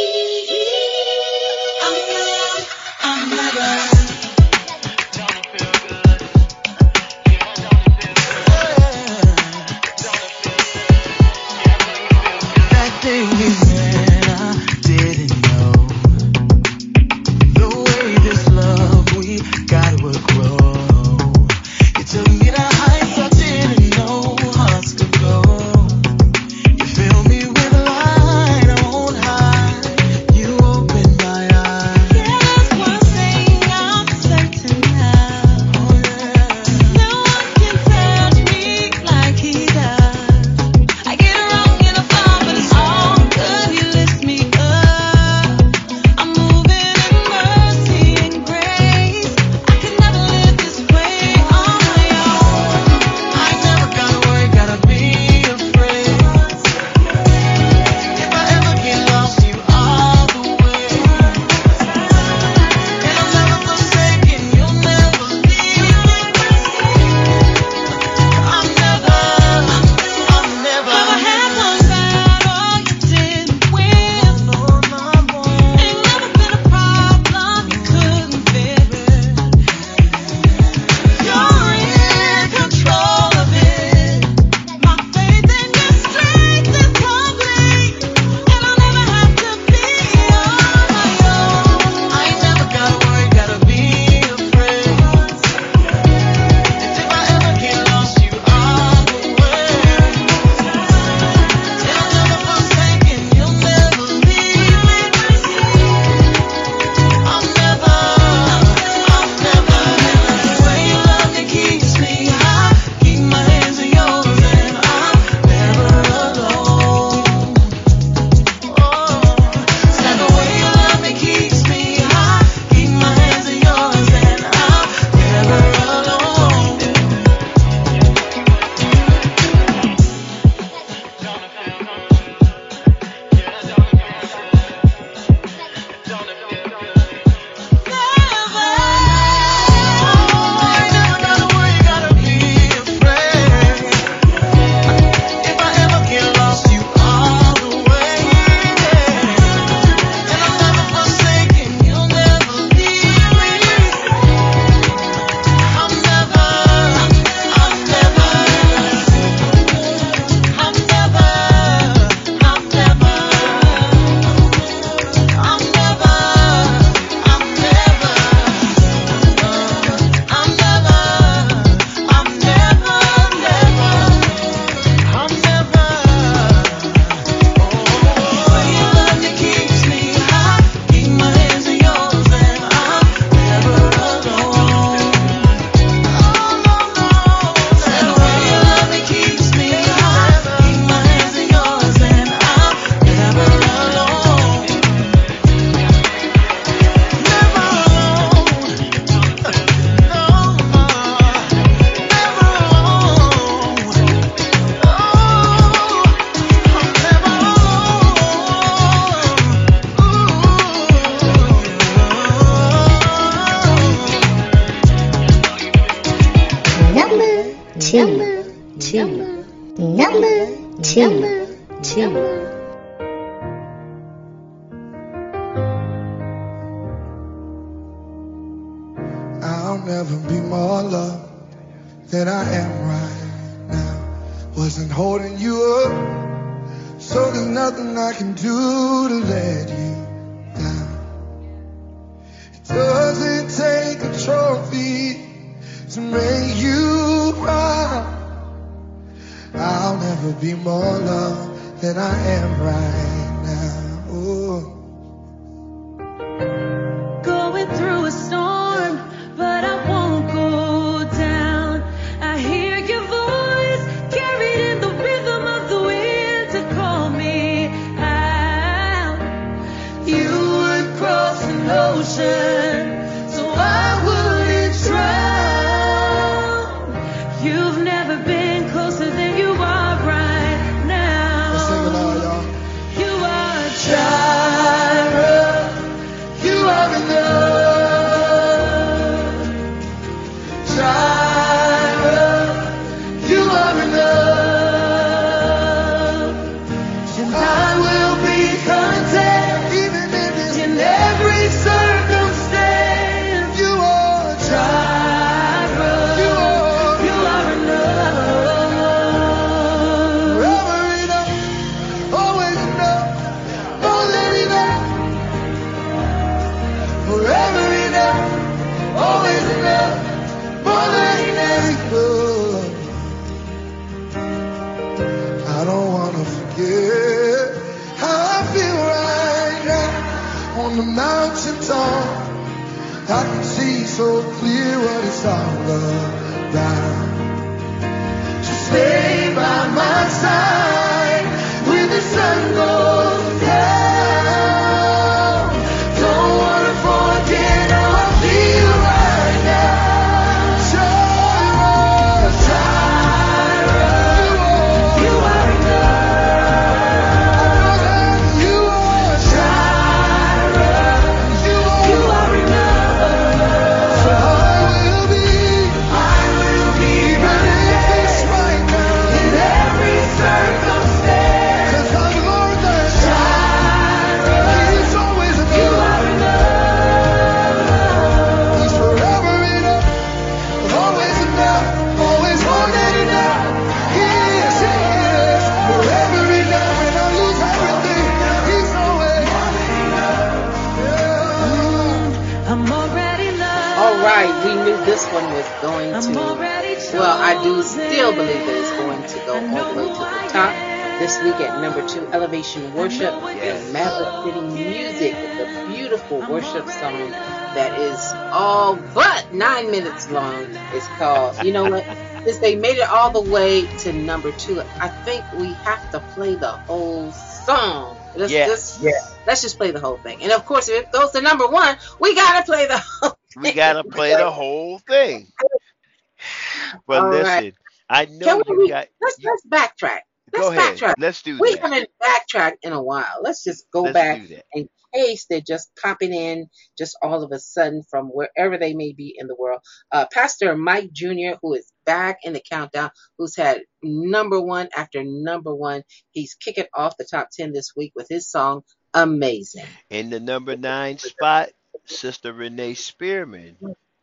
To 399.96 400.06
the 400.06 400.22
top. 400.28 400.60
This 400.98 401.22
week 401.22 401.42
at 401.42 401.56
number 401.58 401.84
two, 401.84 402.08
Elevation 402.14 402.74
Worship 402.74 403.18
and 403.42 403.72
Maverick 403.74 404.12
City 404.24 404.42
Music 404.44 405.20
with 405.22 405.34
a 405.40 405.48
beautiful 405.66 406.26
worship 406.26 406.70
song 406.70 407.16
that 407.54 407.76
is 407.78 408.16
all 408.32 408.78
but 408.94 409.28
nine 409.32 409.72
minutes 409.72 410.10
long. 410.10 410.58
It's 410.70 410.90
called, 410.90 411.36
you 411.40 411.54
know 411.54 411.68
what? 411.68 411.86
Since 412.26 412.40
they 412.40 412.56
made 412.56 412.78
it 412.78 412.90
all 412.90 413.12
the 413.12 413.24
way 413.24 413.70
to 413.80 413.94
number 413.94 414.34
two, 414.34 414.64
I 414.80 414.92
think 415.06 415.26
we 415.32 415.60
have 415.66 415.82
to 415.92 416.02
play 416.02 416.36
the 416.38 416.52
whole 416.68 417.14
song. 417.14 418.00
Let's 418.16 418.38
Yeah. 418.38 418.44
just 418.44 418.84
let's 419.28 419.42
just 419.44 419.58
play 419.58 419.72
the 419.72 419.82
whole 419.82 419.98
thing. 420.00 420.24
And 420.24 420.32
of 420.34 420.46
course, 420.46 420.70
if 420.70 420.84
it 420.84 420.92
goes 420.92 421.12
to 421.12 421.22
number 421.22 421.48
one, 421.48 421.78
we 422.00 422.16
gotta 422.16 422.46
play 422.46 422.68
the 422.68 422.84
whole 423.02 423.18
Thing. 423.44 423.44
We 423.44 423.54
gotta 423.54 423.84
play 423.86 424.16
the 424.16 424.32
whole 424.32 424.80
thing. 424.80 425.28
But 426.88 427.04
All 427.04 427.06
listen, 427.06 427.24
right. 427.24 427.46
I 427.90 428.06
Can 428.06 428.20
know 428.20 428.42
we, 428.48 428.70
got. 428.70 428.88
let's 429.02 429.18
let's 429.24 429.46
backtrack. 429.46 430.00
Let's 430.32 430.46
Go 430.48 430.52
ahead. 430.52 430.78
backtrack. 430.78 430.94
Let's 431.00 431.22
do 431.24 431.40
We 431.40 431.56
that. 431.56 431.64
We 431.64 431.70
haven't 431.72 431.90
backtracked 432.00 432.64
in 432.64 432.74
a 432.74 432.82
while. 432.84 433.20
Let's 433.24 433.44
just 433.44 433.66
go 433.72 433.84
Let's 433.84 433.94
back 433.94 434.22
in 434.54 434.70
case 434.94 435.26
they're 435.30 435.42
just 435.42 435.72
popping 435.82 436.14
in 436.14 436.48
just 436.78 436.98
all 437.02 437.24
of 437.24 437.32
a 437.32 437.40
sudden 437.40 437.82
from 437.90 438.08
wherever 438.08 438.58
they 438.58 438.74
may 438.74 438.94
be 438.94 439.16
in 439.18 439.28
the 439.28 439.36
world. 439.36 439.62
Uh, 439.92 440.06
Pastor 440.12 440.56
Mike 440.56 440.92
Jr., 440.94 441.38
who 441.42 441.56
is 441.56 441.72
back 441.86 442.20
in 442.24 442.34
the 442.34 442.42
countdown, 442.48 442.92
who's 443.18 443.36
had 443.36 443.62
number 443.82 444.40
one 444.40 444.70
after 444.76 445.04
number 445.04 445.54
one. 445.54 445.84
He's 446.12 446.36
kicking 446.36 446.66
off 446.76 446.98
the 446.98 447.06
top 447.06 447.30
10 447.32 447.52
this 447.54 447.76
week 447.76 447.94
with 447.96 448.08
his 448.10 448.30
song, 448.30 448.62
Amazing. 448.94 449.66
In 449.90 450.10
the 450.10 450.20
number 450.20 450.56
nine 450.58 450.98
spot, 450.98 451.50
Sister 451.86 452.34
Renee 452.34 452.74
Spearman. 452.74 453.58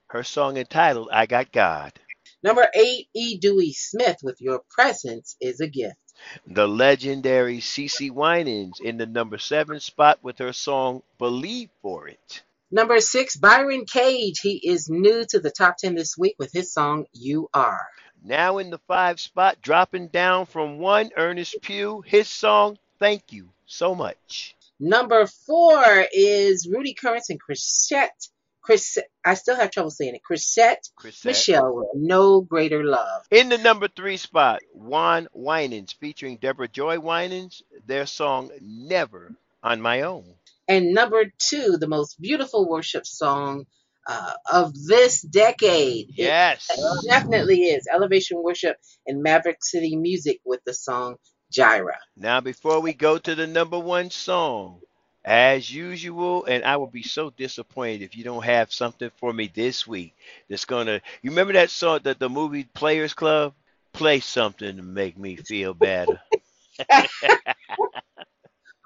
Her 0.08 0.22
song 0.22 0.56
entitled 0.56 1.08
"I 1.12 1.26
Got 1.26 1.50
God." 1.50 1.92
Number 2.42 2.68
eight, 2.74 3.08
E. 3.14 3.38
Dewey 3.38 3.72
Smith 3.72 4.18
with 4.22 4.40
Your 4.40 4.62
Presence 4.70 5.36
is 5.40 5.60
a 5.60 5.66
Gift. 5.66 5.96
The 6.46 6.68
legendary 6.68 7.58
CeCe 7.58 8.10
Winans 8.10 8.80
in 8.80 8.98
the 8.98 9.06
number 9.06 9.38
seven 9.38 9.80
spot 9.80 10.18
with 10.22 10.38
her 10.38 10.52
song 10.52 11.02
"Believe 11.18 11.70
for 11.82 12.08
It." 12.08 12.42
Number 12.70 13.00
six, 13.00 13.36
Byron 13.36 13.84
Cage. 13.86 14.40
He 14.40 14.56
is 14.56 14.88
new 14.88 15.24
to 15.30 15.38
the 15.38 15.50
top 15.50 15.76
10 15.76 15.94
this 15.94 16.16
week 16.18 16.34
with 16.38 16.52
his 16.52 16.72
song, 16.72 17.06
You 17.12 17.48
Are. 17.54 17.88
Now 18.22 18.58
in 18.58 18.70
the 18.70 18.80
five 18.88 19.20
spot, 19.20 19.62
dropping 19.62 20.08
down 20.08 20.46
from 20.46 20.78
one, 20.78 21.10
Ernest 21.16 21.56
Pugh. 21.62 22.02
His 22.04 22.28
song 22.28 22.78
"Thank 22.98 23.32
You 23.32 23.50
So 23.66 23.94
Much." 23.94 24.56
Number 24.78 25.26
four 25.26 26.06
is 26.12 26.68
Rudy 26.68 26.92
Currence 26.94 27.30
and 27.30 27.40
Chrisette. 27.40 28.28
Chris, 28.66 28.98
I 29.24 29.34
still 29.34 29.54
have 29.56 29.70
trouble 29.70 29.90
saying 29.92 30.16
it. 30.16 30.22
Chrisette 30.24 30.88
Chrisette. 30.96 31.24
Michelle 31.24 31.88
No 31.94 32.40
Greater 32.40 32.82
Love. 32.84 33.22
In 33.30 33.48
the 33.48 33.58
number 33.58 33.86
three 33.86 34.16
spot, 34.16 34.60
Juan 34.74 35.28
Winans 35.32 35.92
featuring 35.92 36.36
Deborah 36.38 36.66
Joy 36.66 36.98
Winans, 36.98 37.62
their 37.86 38.06
song 38.06 38.50
Never 38.60 39.32
on 39.62 39.80
My 39.80 40.02
Own. 40.02 40.34
And 40.66 40.92
number 40.92 41.26
two, 41.38 41.76
the 41.78 41.86
most 41.86 42.20
beautiful 42.20 42.68
worship 42.68 43.06
song 43.06 43.66
uh, 44.08 44.32
of 44.52 44.72
this 44.86 45.20
decade. 45.22 46.08
It 46.16 46.24
Yes. 46.24 46.68
definitely 47.08 47.66
is. 47.66 47.86
Elevation 47.92 48.42
Worship 48.42 48.76
and 49.06 49.22
Maverick 49.22 49.58
City 49.62 49.94
Music 49.94 50.40
with 50.44 50.60
the 50.66 50.74
song 50.74 51.16
Jireh. 51.52 51.98
Now, 52.16 52.40
before 52.40 52.80
we 52.80 52.94
go 52.94 53.16
to 53.18 53.34
the 53.36 53.46
number 53.46 53.78
one 53.78 54.10
song, 54.10 54.80
as 55.26 55.70
usual, 55.72 56.44
and 56.46 56.64
I 56.64 56.76
will 56.76 56.86
be 56.86 57.02
so 57.02 57.30
disappointed 57.30 58.02
if 58.02 58.16
you 58.16 58.24
don't 58.24 58.44
have 58.44 58.72
something 58.72 59.10
for 59.18 59.32
me 59.32 59.50
this 59.54 59.86
week 59.86 60.14
that's 60.48 60.64
gonna. 60.64 61.02
You 61.22 61.30
remember 61.30 61.54
that 61.54 61.70
song, 61.70 62.00
the, 62.04 62.14
the 62.14 62.30
movie 62.30 62.64
Players 62.64 63.14
Club? 63.14 63.54
Play 63.92 64.20
something 64.20 64.76
to 64.76 64.82
make 64.82 65.18
me 65.18 65.36
feel 65.36 65.74
better. 65.74 66.20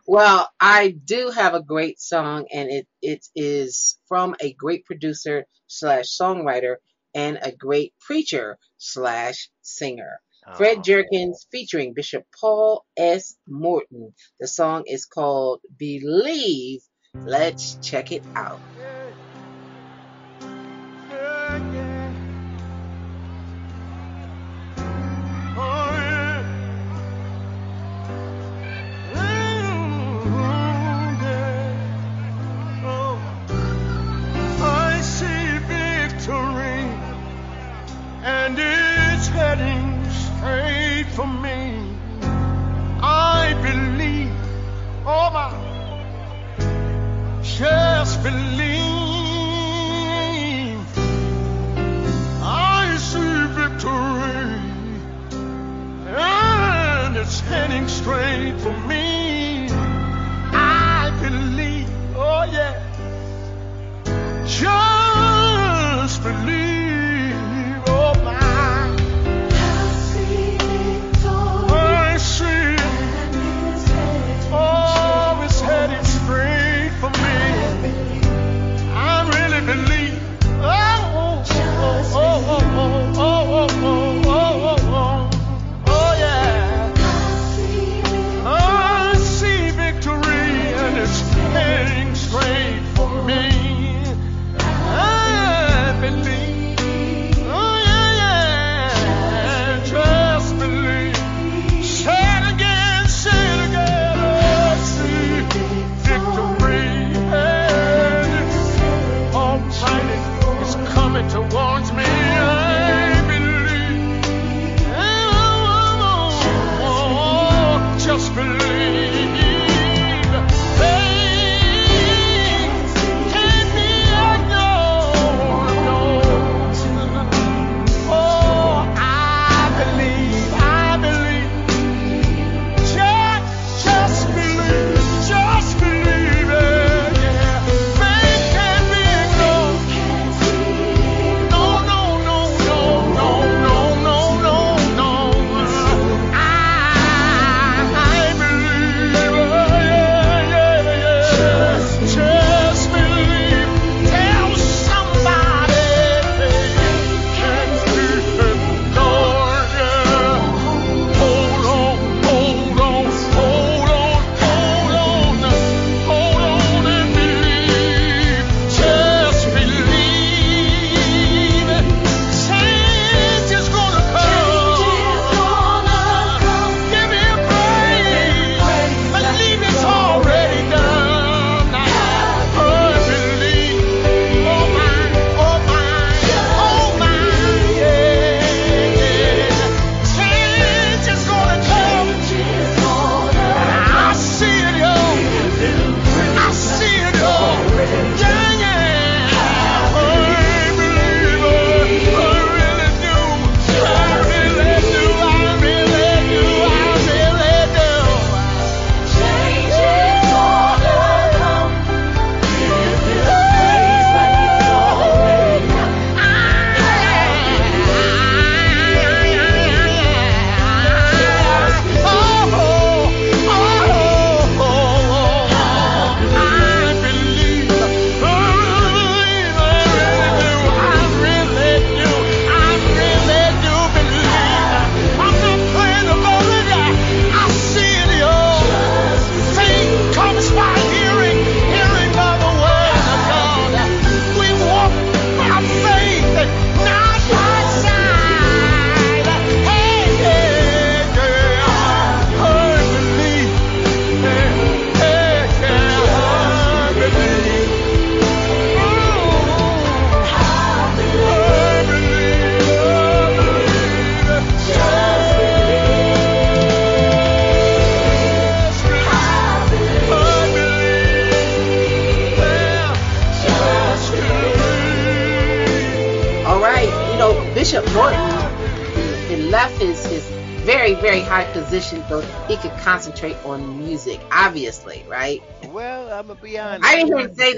Well, 0.07 0.51
I 0.61 0.91
do 0.91 1.31
have 1.31 1.55
a 1.55 1.63
great 1.63 2.01
song, 2.01 2.47
and 2.53 2.71
it, 2.71 2.87
it 3.01 3.27
is 3.35 3.99
from 4.09 4.35
a 4.41 4.53
great 4.53 4.85
producer 4.85 5.47
slash 5.69 6.07
songwriter 6.07 6.77
and 7.15 7.39
a 7.43 7.53
great 7.53 7.95
preacher 8.01 8.59
slash 8.79 9.51
singer. 9.63 10.21
Fred 10.57 10.79
Oh. 10.79 10.83
Jerkins 10.83 11.47
featuring 11.51 11.95
Bishop 11.95 12.25
Paul 12.41 12.85
S. 12.97 13.37
Morton. 13.47 14.15
The 14.41 14.47
song 14.49 14.85
is 14.87 15.07
called 15.07 15.61
Believe. 15.77 16.81
Let's 17.15 17.77
check 17.83 18.13
it 18.13 18.23
out. 18.35 18.61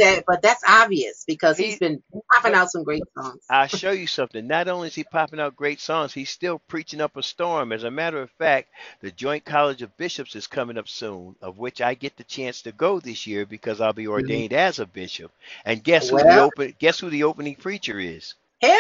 That, 0.03 0.25
but 0.27 0.43
that's 0.43 0.63
obvious 0.69 1.25
because 1.27 1.57
He- 1.57 1.67
he's 1.67 1.79
been 1.79 2.03
popping 2.33 2.55
out 2.55 2.71
some 2.71 2.85
great 2.85 3.03
songs. 3.17 3.45
I'll 3.49 3.69
show 3.69 3.91
you 3.93 4.07
something. 4.07 4.47
Not 4.47 4.69
only 4.69 4.89
is 4.89 4.95
he 4.95 5.05
popping 5.05 5.41
out 5.41 5.57
great 5.57 5.81
songs, 5.81 6.13
he's 6.13 6.31
still 6.31 6.59
preaching 6.59 7.01
up 7.01 7.17
a 7.17 7.23
storm. 7.23 7.73
As 7.73 7.85
a 7.85 7.91
matter 7.91 8.21
of 8.21 8.31
fact, 8.33 8.69
the 9.01 9.11
Joint 9.11 9.45
College 9.45 9.83
of 9.83 9.97
Bishops 9.97 10.37
is 10.37 10.47
coming 10.47 10.79
up 10.79 10.89
soon, 10.89 11.37
of 11.41 11.59
which 11.59 11.81
I 11.81 11.95
get 11.95 12.17
the 12.17 12.25
chance 12.25 12.63
to 12.63 12.73
go 12.73 13.01
this 13.01 13.27
year 13.27 13.47
because 13.47 13.81
I'll 13.81 13.93
be 13.93 14.05
mm-hmm. 14.05 14.13
ordained 14.13 14.53
as 14.53 14.79
a 14.79 14.87
bishop. 14.87 15.33
And 15.65 15.83
guess 15.83 16.09
who 16.09 16.19
the 16.19 16.41
open 16.41 16.75
guess 16.79 16.99
who 16.99 17.11
the 17.11 17.25
opening 17.25 17.57
preacher 17.57 17.99
is? 17.99 18.35
Him? 18.61 18.73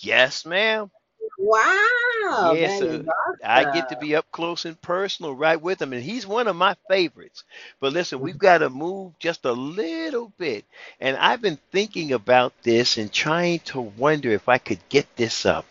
Yes, 0.00 0.44
ma'am. 0.44 0.90
Wow. 1.38 2.54
Yes, 2.54 2.80
is 2.80 3.06
I 3.44 3.64
get 3.64 3.88
to 3.88 3.96
be 3.96 4.16
up 4.16 4.26
close 4.32 4.64
and 4.64 4.80
personal 4.80 5.34
right 5.34 5.60
with 5.60 5.80
him, 5.80 5.92
and 5.92 6.02
he's 6.02 6.26
one 6.26 6.48
of 6.48 6.56
my 6.56 6.74
favorites. 6.88 7.44
But 7.80 7.92
listen, 7.92 8.20
we've 8.20 8.38
got 8.38 8.58
to 8.58 8.70
move 8.70 9.18
just 9.18 9.44
a 9.44 9.52
little 9.52 10.32
bit, 10.38 10.64
and 11.00 11.16
I've 11.16 11.42
been 11.42 11.58
thinking 11.70 12.12
about 12.12 12.52
this 12.62 12.96
and 12.98 13.12
trying 13.12 13.60
to 13.60 13.80
wonder 13.80 14.30
if 14.30 14.48
I 14.48 14.58
could 14.58 14.80
get 14.88 15.06
this 15.16 15.46
up. 15.46 15.66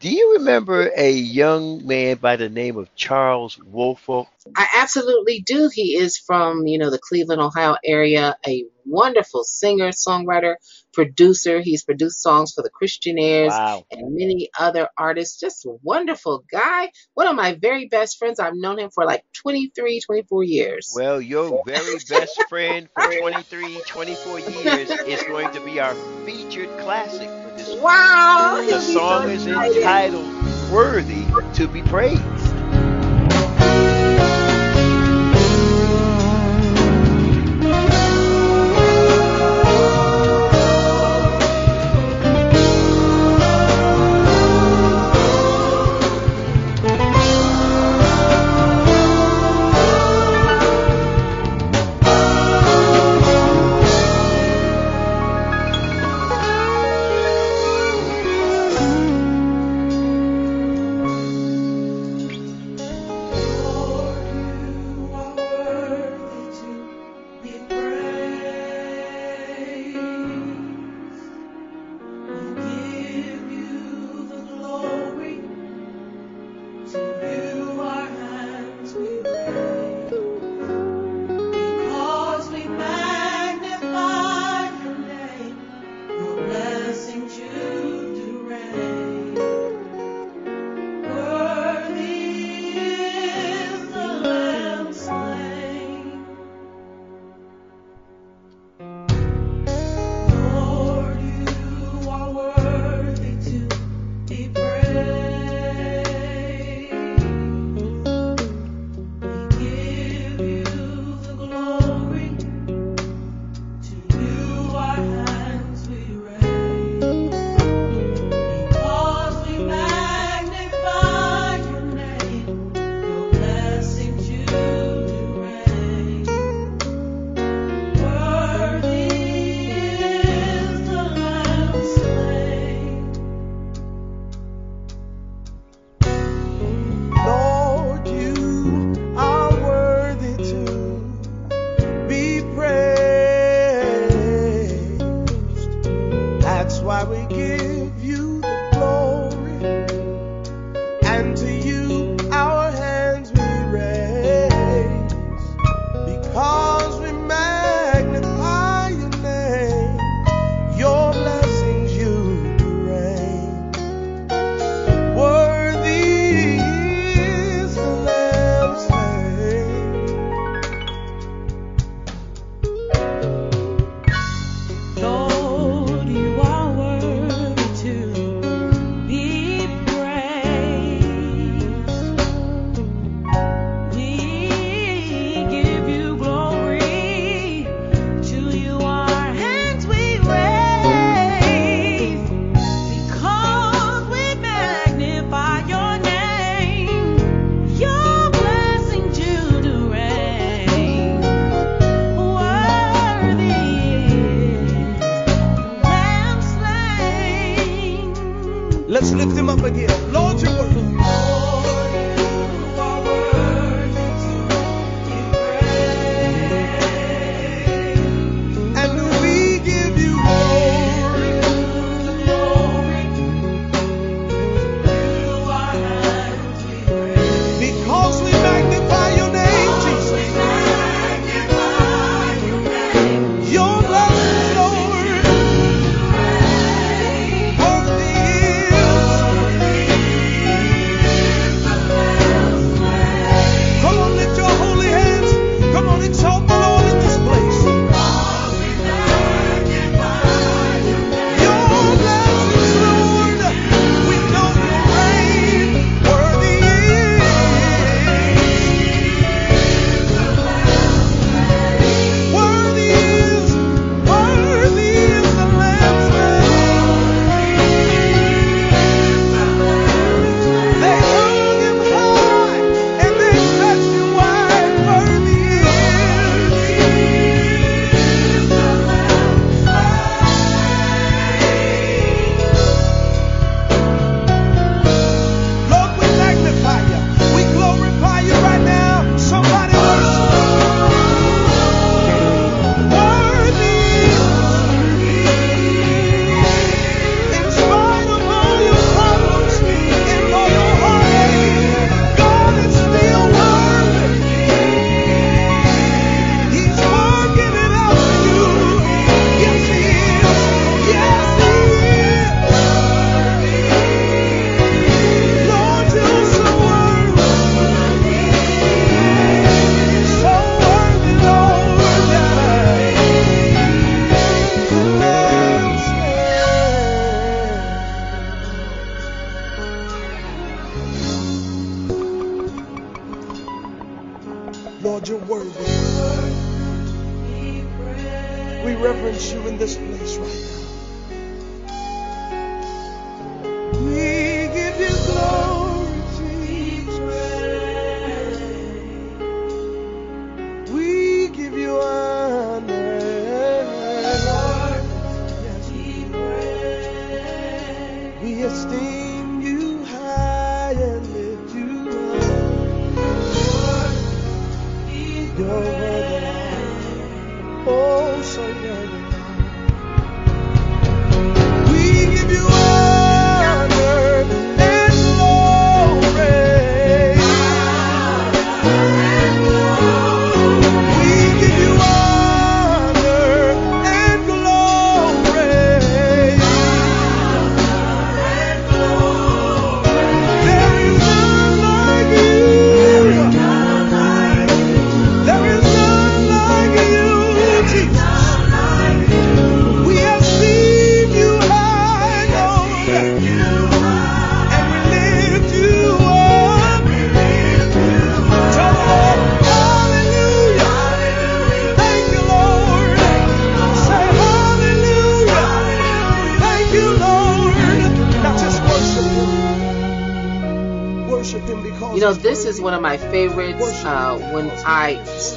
Do 0.00 0.08
you 0.08 0.34
remember 0.38 0.90
a 0.96 1.12
young 1.12 1.86
man 1.86 2.16
by 2.16 2.36
the 2.36 2.48
name 2.48 2.78
of 2.78 2.94
Charles 2.94 3.58
Woolfolk? 3.58 4.28
I 4.56 4.66
absolutely 4.78 5.40
do. 5.40 5.70
He 5.72 5.94
is 5.94 6.16
from, 6.16 6.66
you 6.66 6.78
know, 6.78 6.90
the 6.90 6.98
Cleveland, 6.98 7.42
Ohio 7.42 7.76
area, 7.84 8.34
a 8.46 8.64
wonderful 8.90 9.44
singer, 9.44 9.90
songwriter, 9.90 10.56
producer. 10.92 11.60
He's 11.60 11.84
produced 11.84 12.20
songs 12.22 12.52
for 12.52 12.62
the 12.62 12.70
Christianaires 12.70 13.50
Wow. 13.50 13.84
and 13.90 14.14
many 14.14 14.50
other 14.58 14.88
artists. 14.98 15.38
Just 15.40 15.64
a 15.64 15.76
wonderful 15.82 16.44
guy. 16.50 16.90
One 17.14 17.26
of 17.28 17.36
my 17.36 17.54
very 17.60 17.86
best 17.88 18.18
friends. 18.18 18.40
I've 18.40 18.54
known 18.54 18.78
him 18.78 18.90
for 18.94 19.04
like 19.04 19.24
23, 19.34 20.00
24 20.00 20.44
years. 20.44 20.92
Well, 20.94 21.20
your 21.20 21.62
very 21.66 21.98
best 22.08 22.42
friend 22.48 22.88
for 22.94 23.12
23, 23.20 23.80
24 23.86 24.40
years 24.40 24.90
is 24.90 25.22
going 25.24 25.52
to 25.52 25.60
be 25.64 25.80
our 25.80 25.94
featured 26.26 26.68
classic 26.78 27.28
for 27.28 27.56
this 27.56 27.74
wow. 27.80 28.56
The 28.60 28.66
be 28.66 28.70
so 28.72 28.80
song 28.80 29.30
is 29.30 29.46
entitled 29.46 30.26
Worthy 30.70 31.24
to 31.54 31.68
be 31.68 31.82
Praised. 31.82 32.39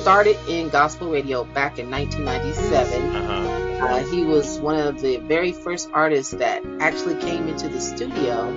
Started 0.04 0.38
in 0.50 0.70
gospel 0.70 1.10
radio 1.12 1.46
back 1.46 1.80
in 1.80 1.90
1997, 1.90 3.16
Uh-huh. 3.16 3.88
uh, 3.88 4.04
he 4.12 4.24
was 4.26 4.60
one 4.60 4.78
of 4.80 5.00
the 5.02 5.18
very 5.18 5.54
first 5.54 5.90
artists 5.94 6.34
that 6.34 6.62
actually 6.82 7.16
came 7.22 7.48
into 7.48 7.70
the 7.70 7.80
studio 7.80 8.54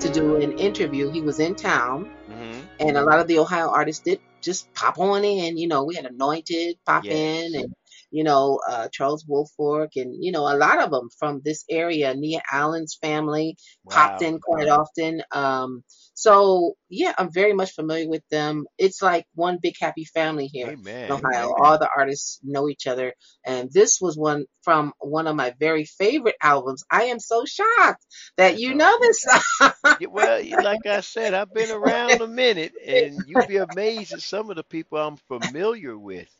to 0.00 0.10
do 0.10 0.36
an 0.36 0.52
interview. 0.58 1.10
He 1.10 1.22
was 1.22 1.38
in 1.40 1.54
town, 1.54 2.10
hmm 2.26 2.62
and 2.80 2.96
a 2.96 3.02
lot 3.04 3.20
of 3.20 3.28
the 3.28 3.38
Ohio 3.40 3.68
artists 3.70 4.02
did 4.04 4.20
just 4.42 4.72
pop 4.74 4.98
on 4.98 5.24
in. 5.24 5.58
You 5.58 5.68
know, 5.68 5.84
we 5.84 5.96
had 5.96 6.06
Anointed 6.06 6.76
pop 6.86 7.04
Yes. 7.04 7.12
in, 7.12 7.54
and 7.54 7.74
you 8.10 8.24
know 8.24 8.60
uh, 8.68 8.88
Charles 8.92 9.24
Woolfolk, 9.28 9.96
and 9.96 10.14
you 10.24 10.32
know 10.32 10.42
a 10.50 10.56
lot 10.56 10.82
of 10.82 10.90
them 10.90 11.08
from 11.18 11.42
this 11.44 11.64
area. 11.70 12.14
Nia 12.14 12.40
Allen's 12.52 12.96
family 13.00 13.56
popped 13.90 14.22
in 14.22 14.40
quite 14.40 14.68
often. 14.68 15.22
Um, 15.32 15.84
so 16.16 16.76
yeah, 16.88 17.12
I'm 17.18 17.30
very 17.30 17.52
much 17.52 17.72
familiar 17.74 18.08
with 18.08 18.22
them. 18.30 18.64
It's 18.78 19.02
like 19.02 19.26
one 19.34 19.58
big 19.60 19.74
happy 19.78 20.06
family 20.06 20.46
here 20.46 20.68
Amen. 20.68 21.04
in 21.04 21.12
Ohio. 21.12 21.52
All 21.60 21.78
the 21.78 21.90
artists 21.94 22.40
know 22.42 22.70
each 22.70 22.86
other, 22.86 23.12
and 23.44 23.70
this 23.70 23.98
was 24.00 24.16
one 24.16 24.46
from 24.62 24.94
one 24.98 25.26
of 25.26 25.36
my 25.36 25.52
very 25.60 25.84
favorite 25.84 26.36
albums. 26.42 26.84
I 26.90 27.04
am 27.04 27.20
so 27.20 27.44
shocked 27.44 28.06
that 28.38 28.58
you 28.58 28.72
oh, 28.72 28.76
know 28.76 28.98
this 28.98 29.22
song. 29.22 29.72
Well, 30.08 30.42
like 30.64 30.86
I 30.86 31.02
said, 31.02 31.34
I've 31.34 31.52
been 31.52 31.70
around 31.70 32.22
a 32.22 32.26
minute, 32.26 32.72
and 32.84 33.22
you'd 33.26 33.46
be 33.46 33.58
amazed 33.58 34.14
at 34.14 34.22
some 34.22 34.48
of 34.48 34.56
the 34.56 34.64
people 34.64 34.96
I'm 34.96 35.18
familiar 35.28 35.98
with. 35.98 36.30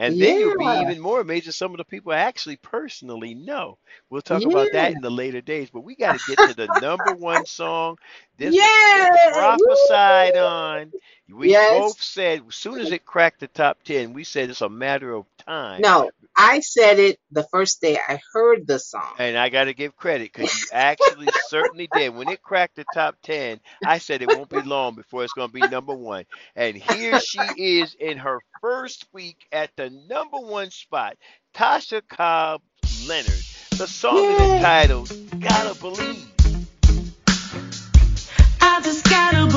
And 0.00 0.18
then 0.18 0.38
you'll 0.38 0.52
be 0.52 0.80
even 0.80 0.98
more 1.00 1.20
amazed 1.20 1.48
at 1.48 1.54
some 1.54 1.72
of 1.72 1.78
the 1.78 1.84
people 1.84 2.12
I 2.12 2.18
actually 2.18 2.56
personally 2.56 3.34
know. 3.34 3.78
We'll 4.10 4.22
talk 4.22 4.46
about 4.46 4.72
that 4.72 4.92
in 4.94 5.02
the 5.02 5.10
later 5.10 5.42
days, 5.42 5.70
but 5.70 5.82
we 5.82 5.96
got 5.96 6.12
to 6.12 6.18
get 6.20 6.42
to 6.44 6.54
the 6.54 6.68
number 6.68 7.12
one 7.12 7.46
song. 7.46 7.98
This 8.38 8.56
Yeah. 8.56 9.08
prophesied 9.28 10.36
on. 10.36 10.94
We 11.30 11.54
Yes. 11.54 11.68
both 11.68 12.02
said 12.02 12.42
as 12.48 12.56
soon 12.56 12.80
as 12.80 12.92
it 12.92 13.06
cracked 13.06 13.40
the 13.40 13.48
top 13.48 13.82
ten, 13.84 14.12
we 14.14 14.24
said 14.24 14.50
it's 14.50 14.62
a 14.62 14.68
matter 14.70 15.14
of 15.14 15.26
time. 15.44 15.80
No, 15.80 16.10
I 16.36 16.60
said 16.60 16.98
it 16.98 17.18
the 17.30 17.46
first 17.50 17.80
day 17.80 17.96
I 17.96 18.20
heard 18.32 18.66
the 18.66 18.78
song. 18.78 19.14
And 19.18 19.36
I 19.36 19.48
got 19.48 19.64
to 19.64 19.74
give 19.74 19.96
credit 19.96 20.32
because 20.32 20.54
you 20.54 20.66
actually 20.72 21.28
certainly 21.48 21.86
did. 21.86 22.14
When 22.14 22.28
it 22.28 22.42
cracked 22.42 22.76
the 22.76 22.84
top 22.92 23.16
10, 23.22 23.60
I 23.84 23.98
said 23.98 24.22
it 24.22 24.28
won't 24.28 24.48
be 24.48 24.62
long 24.62 24.94
before 24.94 25.24
it's 25.24 25.32
going 25.32 25.48
to 25.48 25.54
be 25.54 25.68
number 25.68 25.94
one. 25.94 26.24
And 26.56 26.76
here 26.76 27.20
she 27.20 27.40
is 27.56 27.94
in 27.98 28.18
her 28.18 28.40
first 28.60 29.06
week 29.12 29.36
at 29.52 29.70
the 29.76 29.90
number 29.90 30.38
one 30.38 30.70
spot. 30.70 31.16
Tasha 31.54 32.02
Cobb 32.08 32.62
Leonard. 33.06 33.26
The 33.76 33.86
song 33.86 34.18
is 34.18 34.40
entitled 34.40 35.12
Gotta 35.40 35.78
Believe. 35.80 36.26
I 38.60 38.80
just 38.82 39.04
gotta 39.08 39.49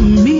me. 0.00 0.39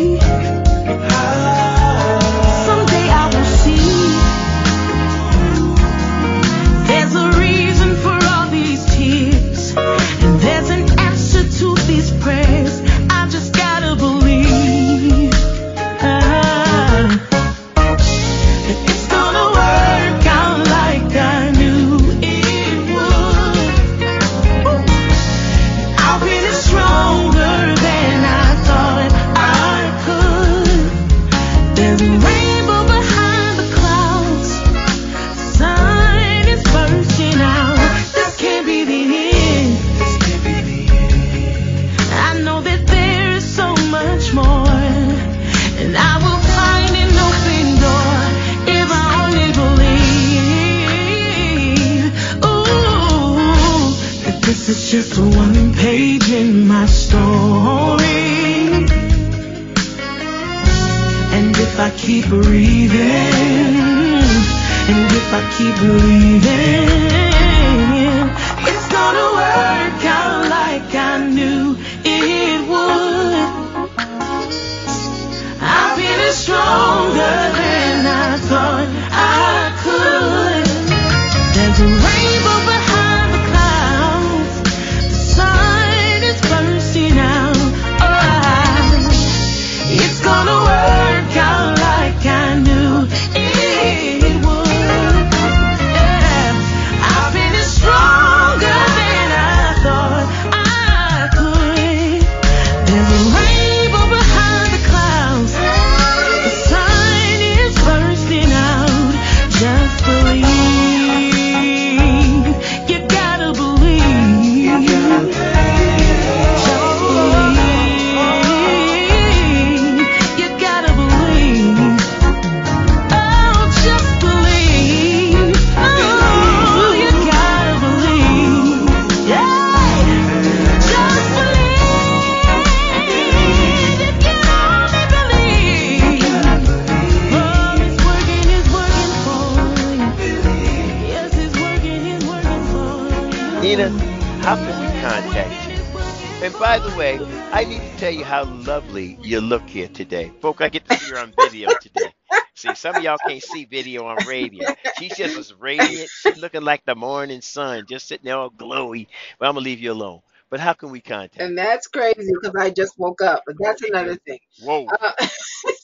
Lovely 149.30 149.44
you 149.44 149.48
look 149.48 149.68
here 149.68 149.88
today. 149.88 150.32
Folk, 150.40 150.60
I 150.60 150.68
get 150.68 150.88
to 150.88 150.96
see 150.96 151.10
her 151.10 151.18
on 151.18 151.32
video 151.38 151.68
today. 151.80 152.12
See, 152.54 152.74
some 152.74 152.96
of 152.96 153.02
y'all 153.02 153.18
can't 153.26 153.42
see 153.42 153.64
video 153.64 154.06
on 154.06 154.18
radio. 154.26 154.68
She's 154.98 155.16
just 155.16 155.36
as 155.36 155.54
radiant. 155.54 156.10
She's 156.22 156.38
looking 156.38 156.62
like 156.62 156.84
the 156.84 156.94
morning 156.94 157.40
sun, 157.40 157.86
just 157.88 158.08
sitting 158.08 158.24
there 158.24 158.36
all 158.36 158.50
glowy. 158.50 159.06
But 159.38 159.48
I'm 159.48 159.54
going 159.54 159.64
to 159.64 159.70
leave 159.70 159.80
you 159.80 159.92
alone. 159.92 160.20
But 160.50 160.58
how 160.58 160.72
can 160.72 160.90
we 160.90 161.00
contact 161.00 161.40
And 161.40 161.56
that's 161.56 161.86
crazy 161.86 162.32
because 162.40 162.56
I 162.58 162.70
just 162.70 162.98
woke 162.98 163.22
up, 163.22 163.44
but 163.46 163.54
that's 163.60 163.82
another 163.82 164.16
thing. 164.16 164.40
Whoa. 164.60 164.86
Uh, 164.86 165.12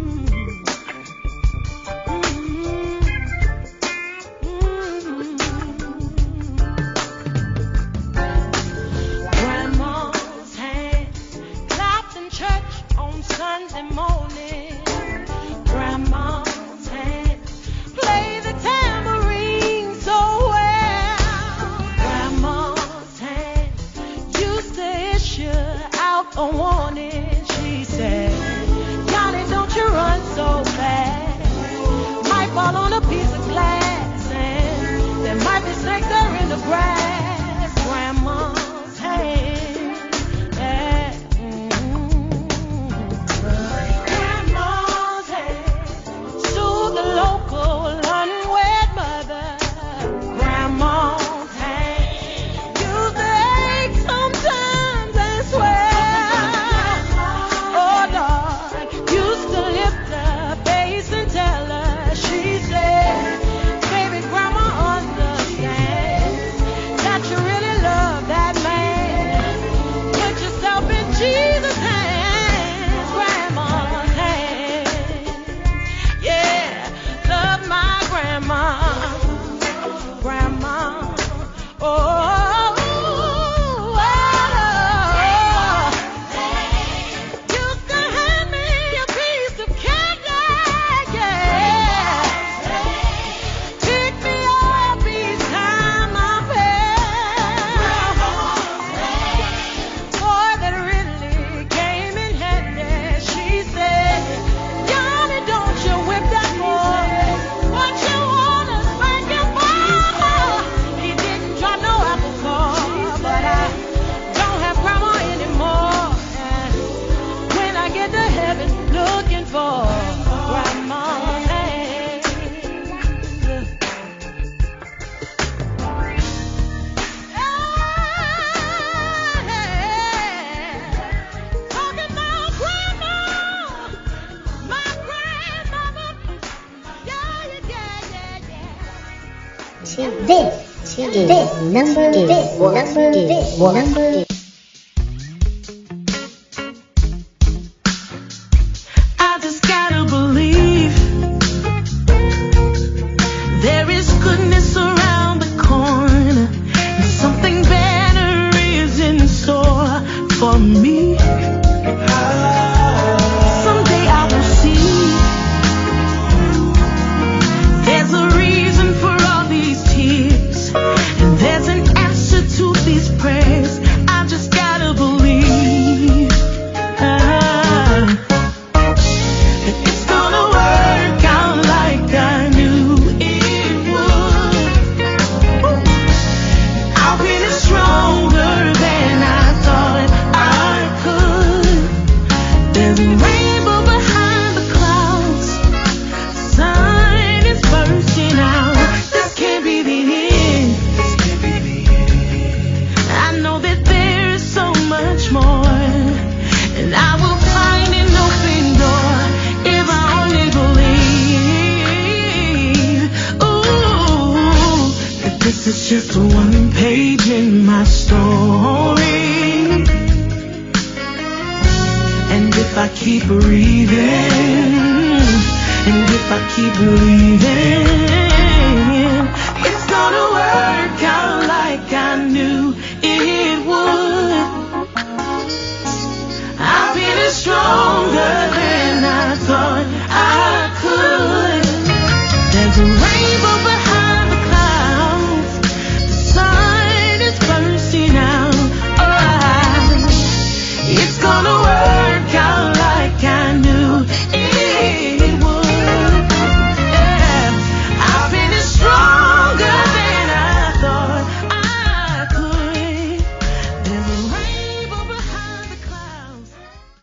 Morning. 143.58 144.03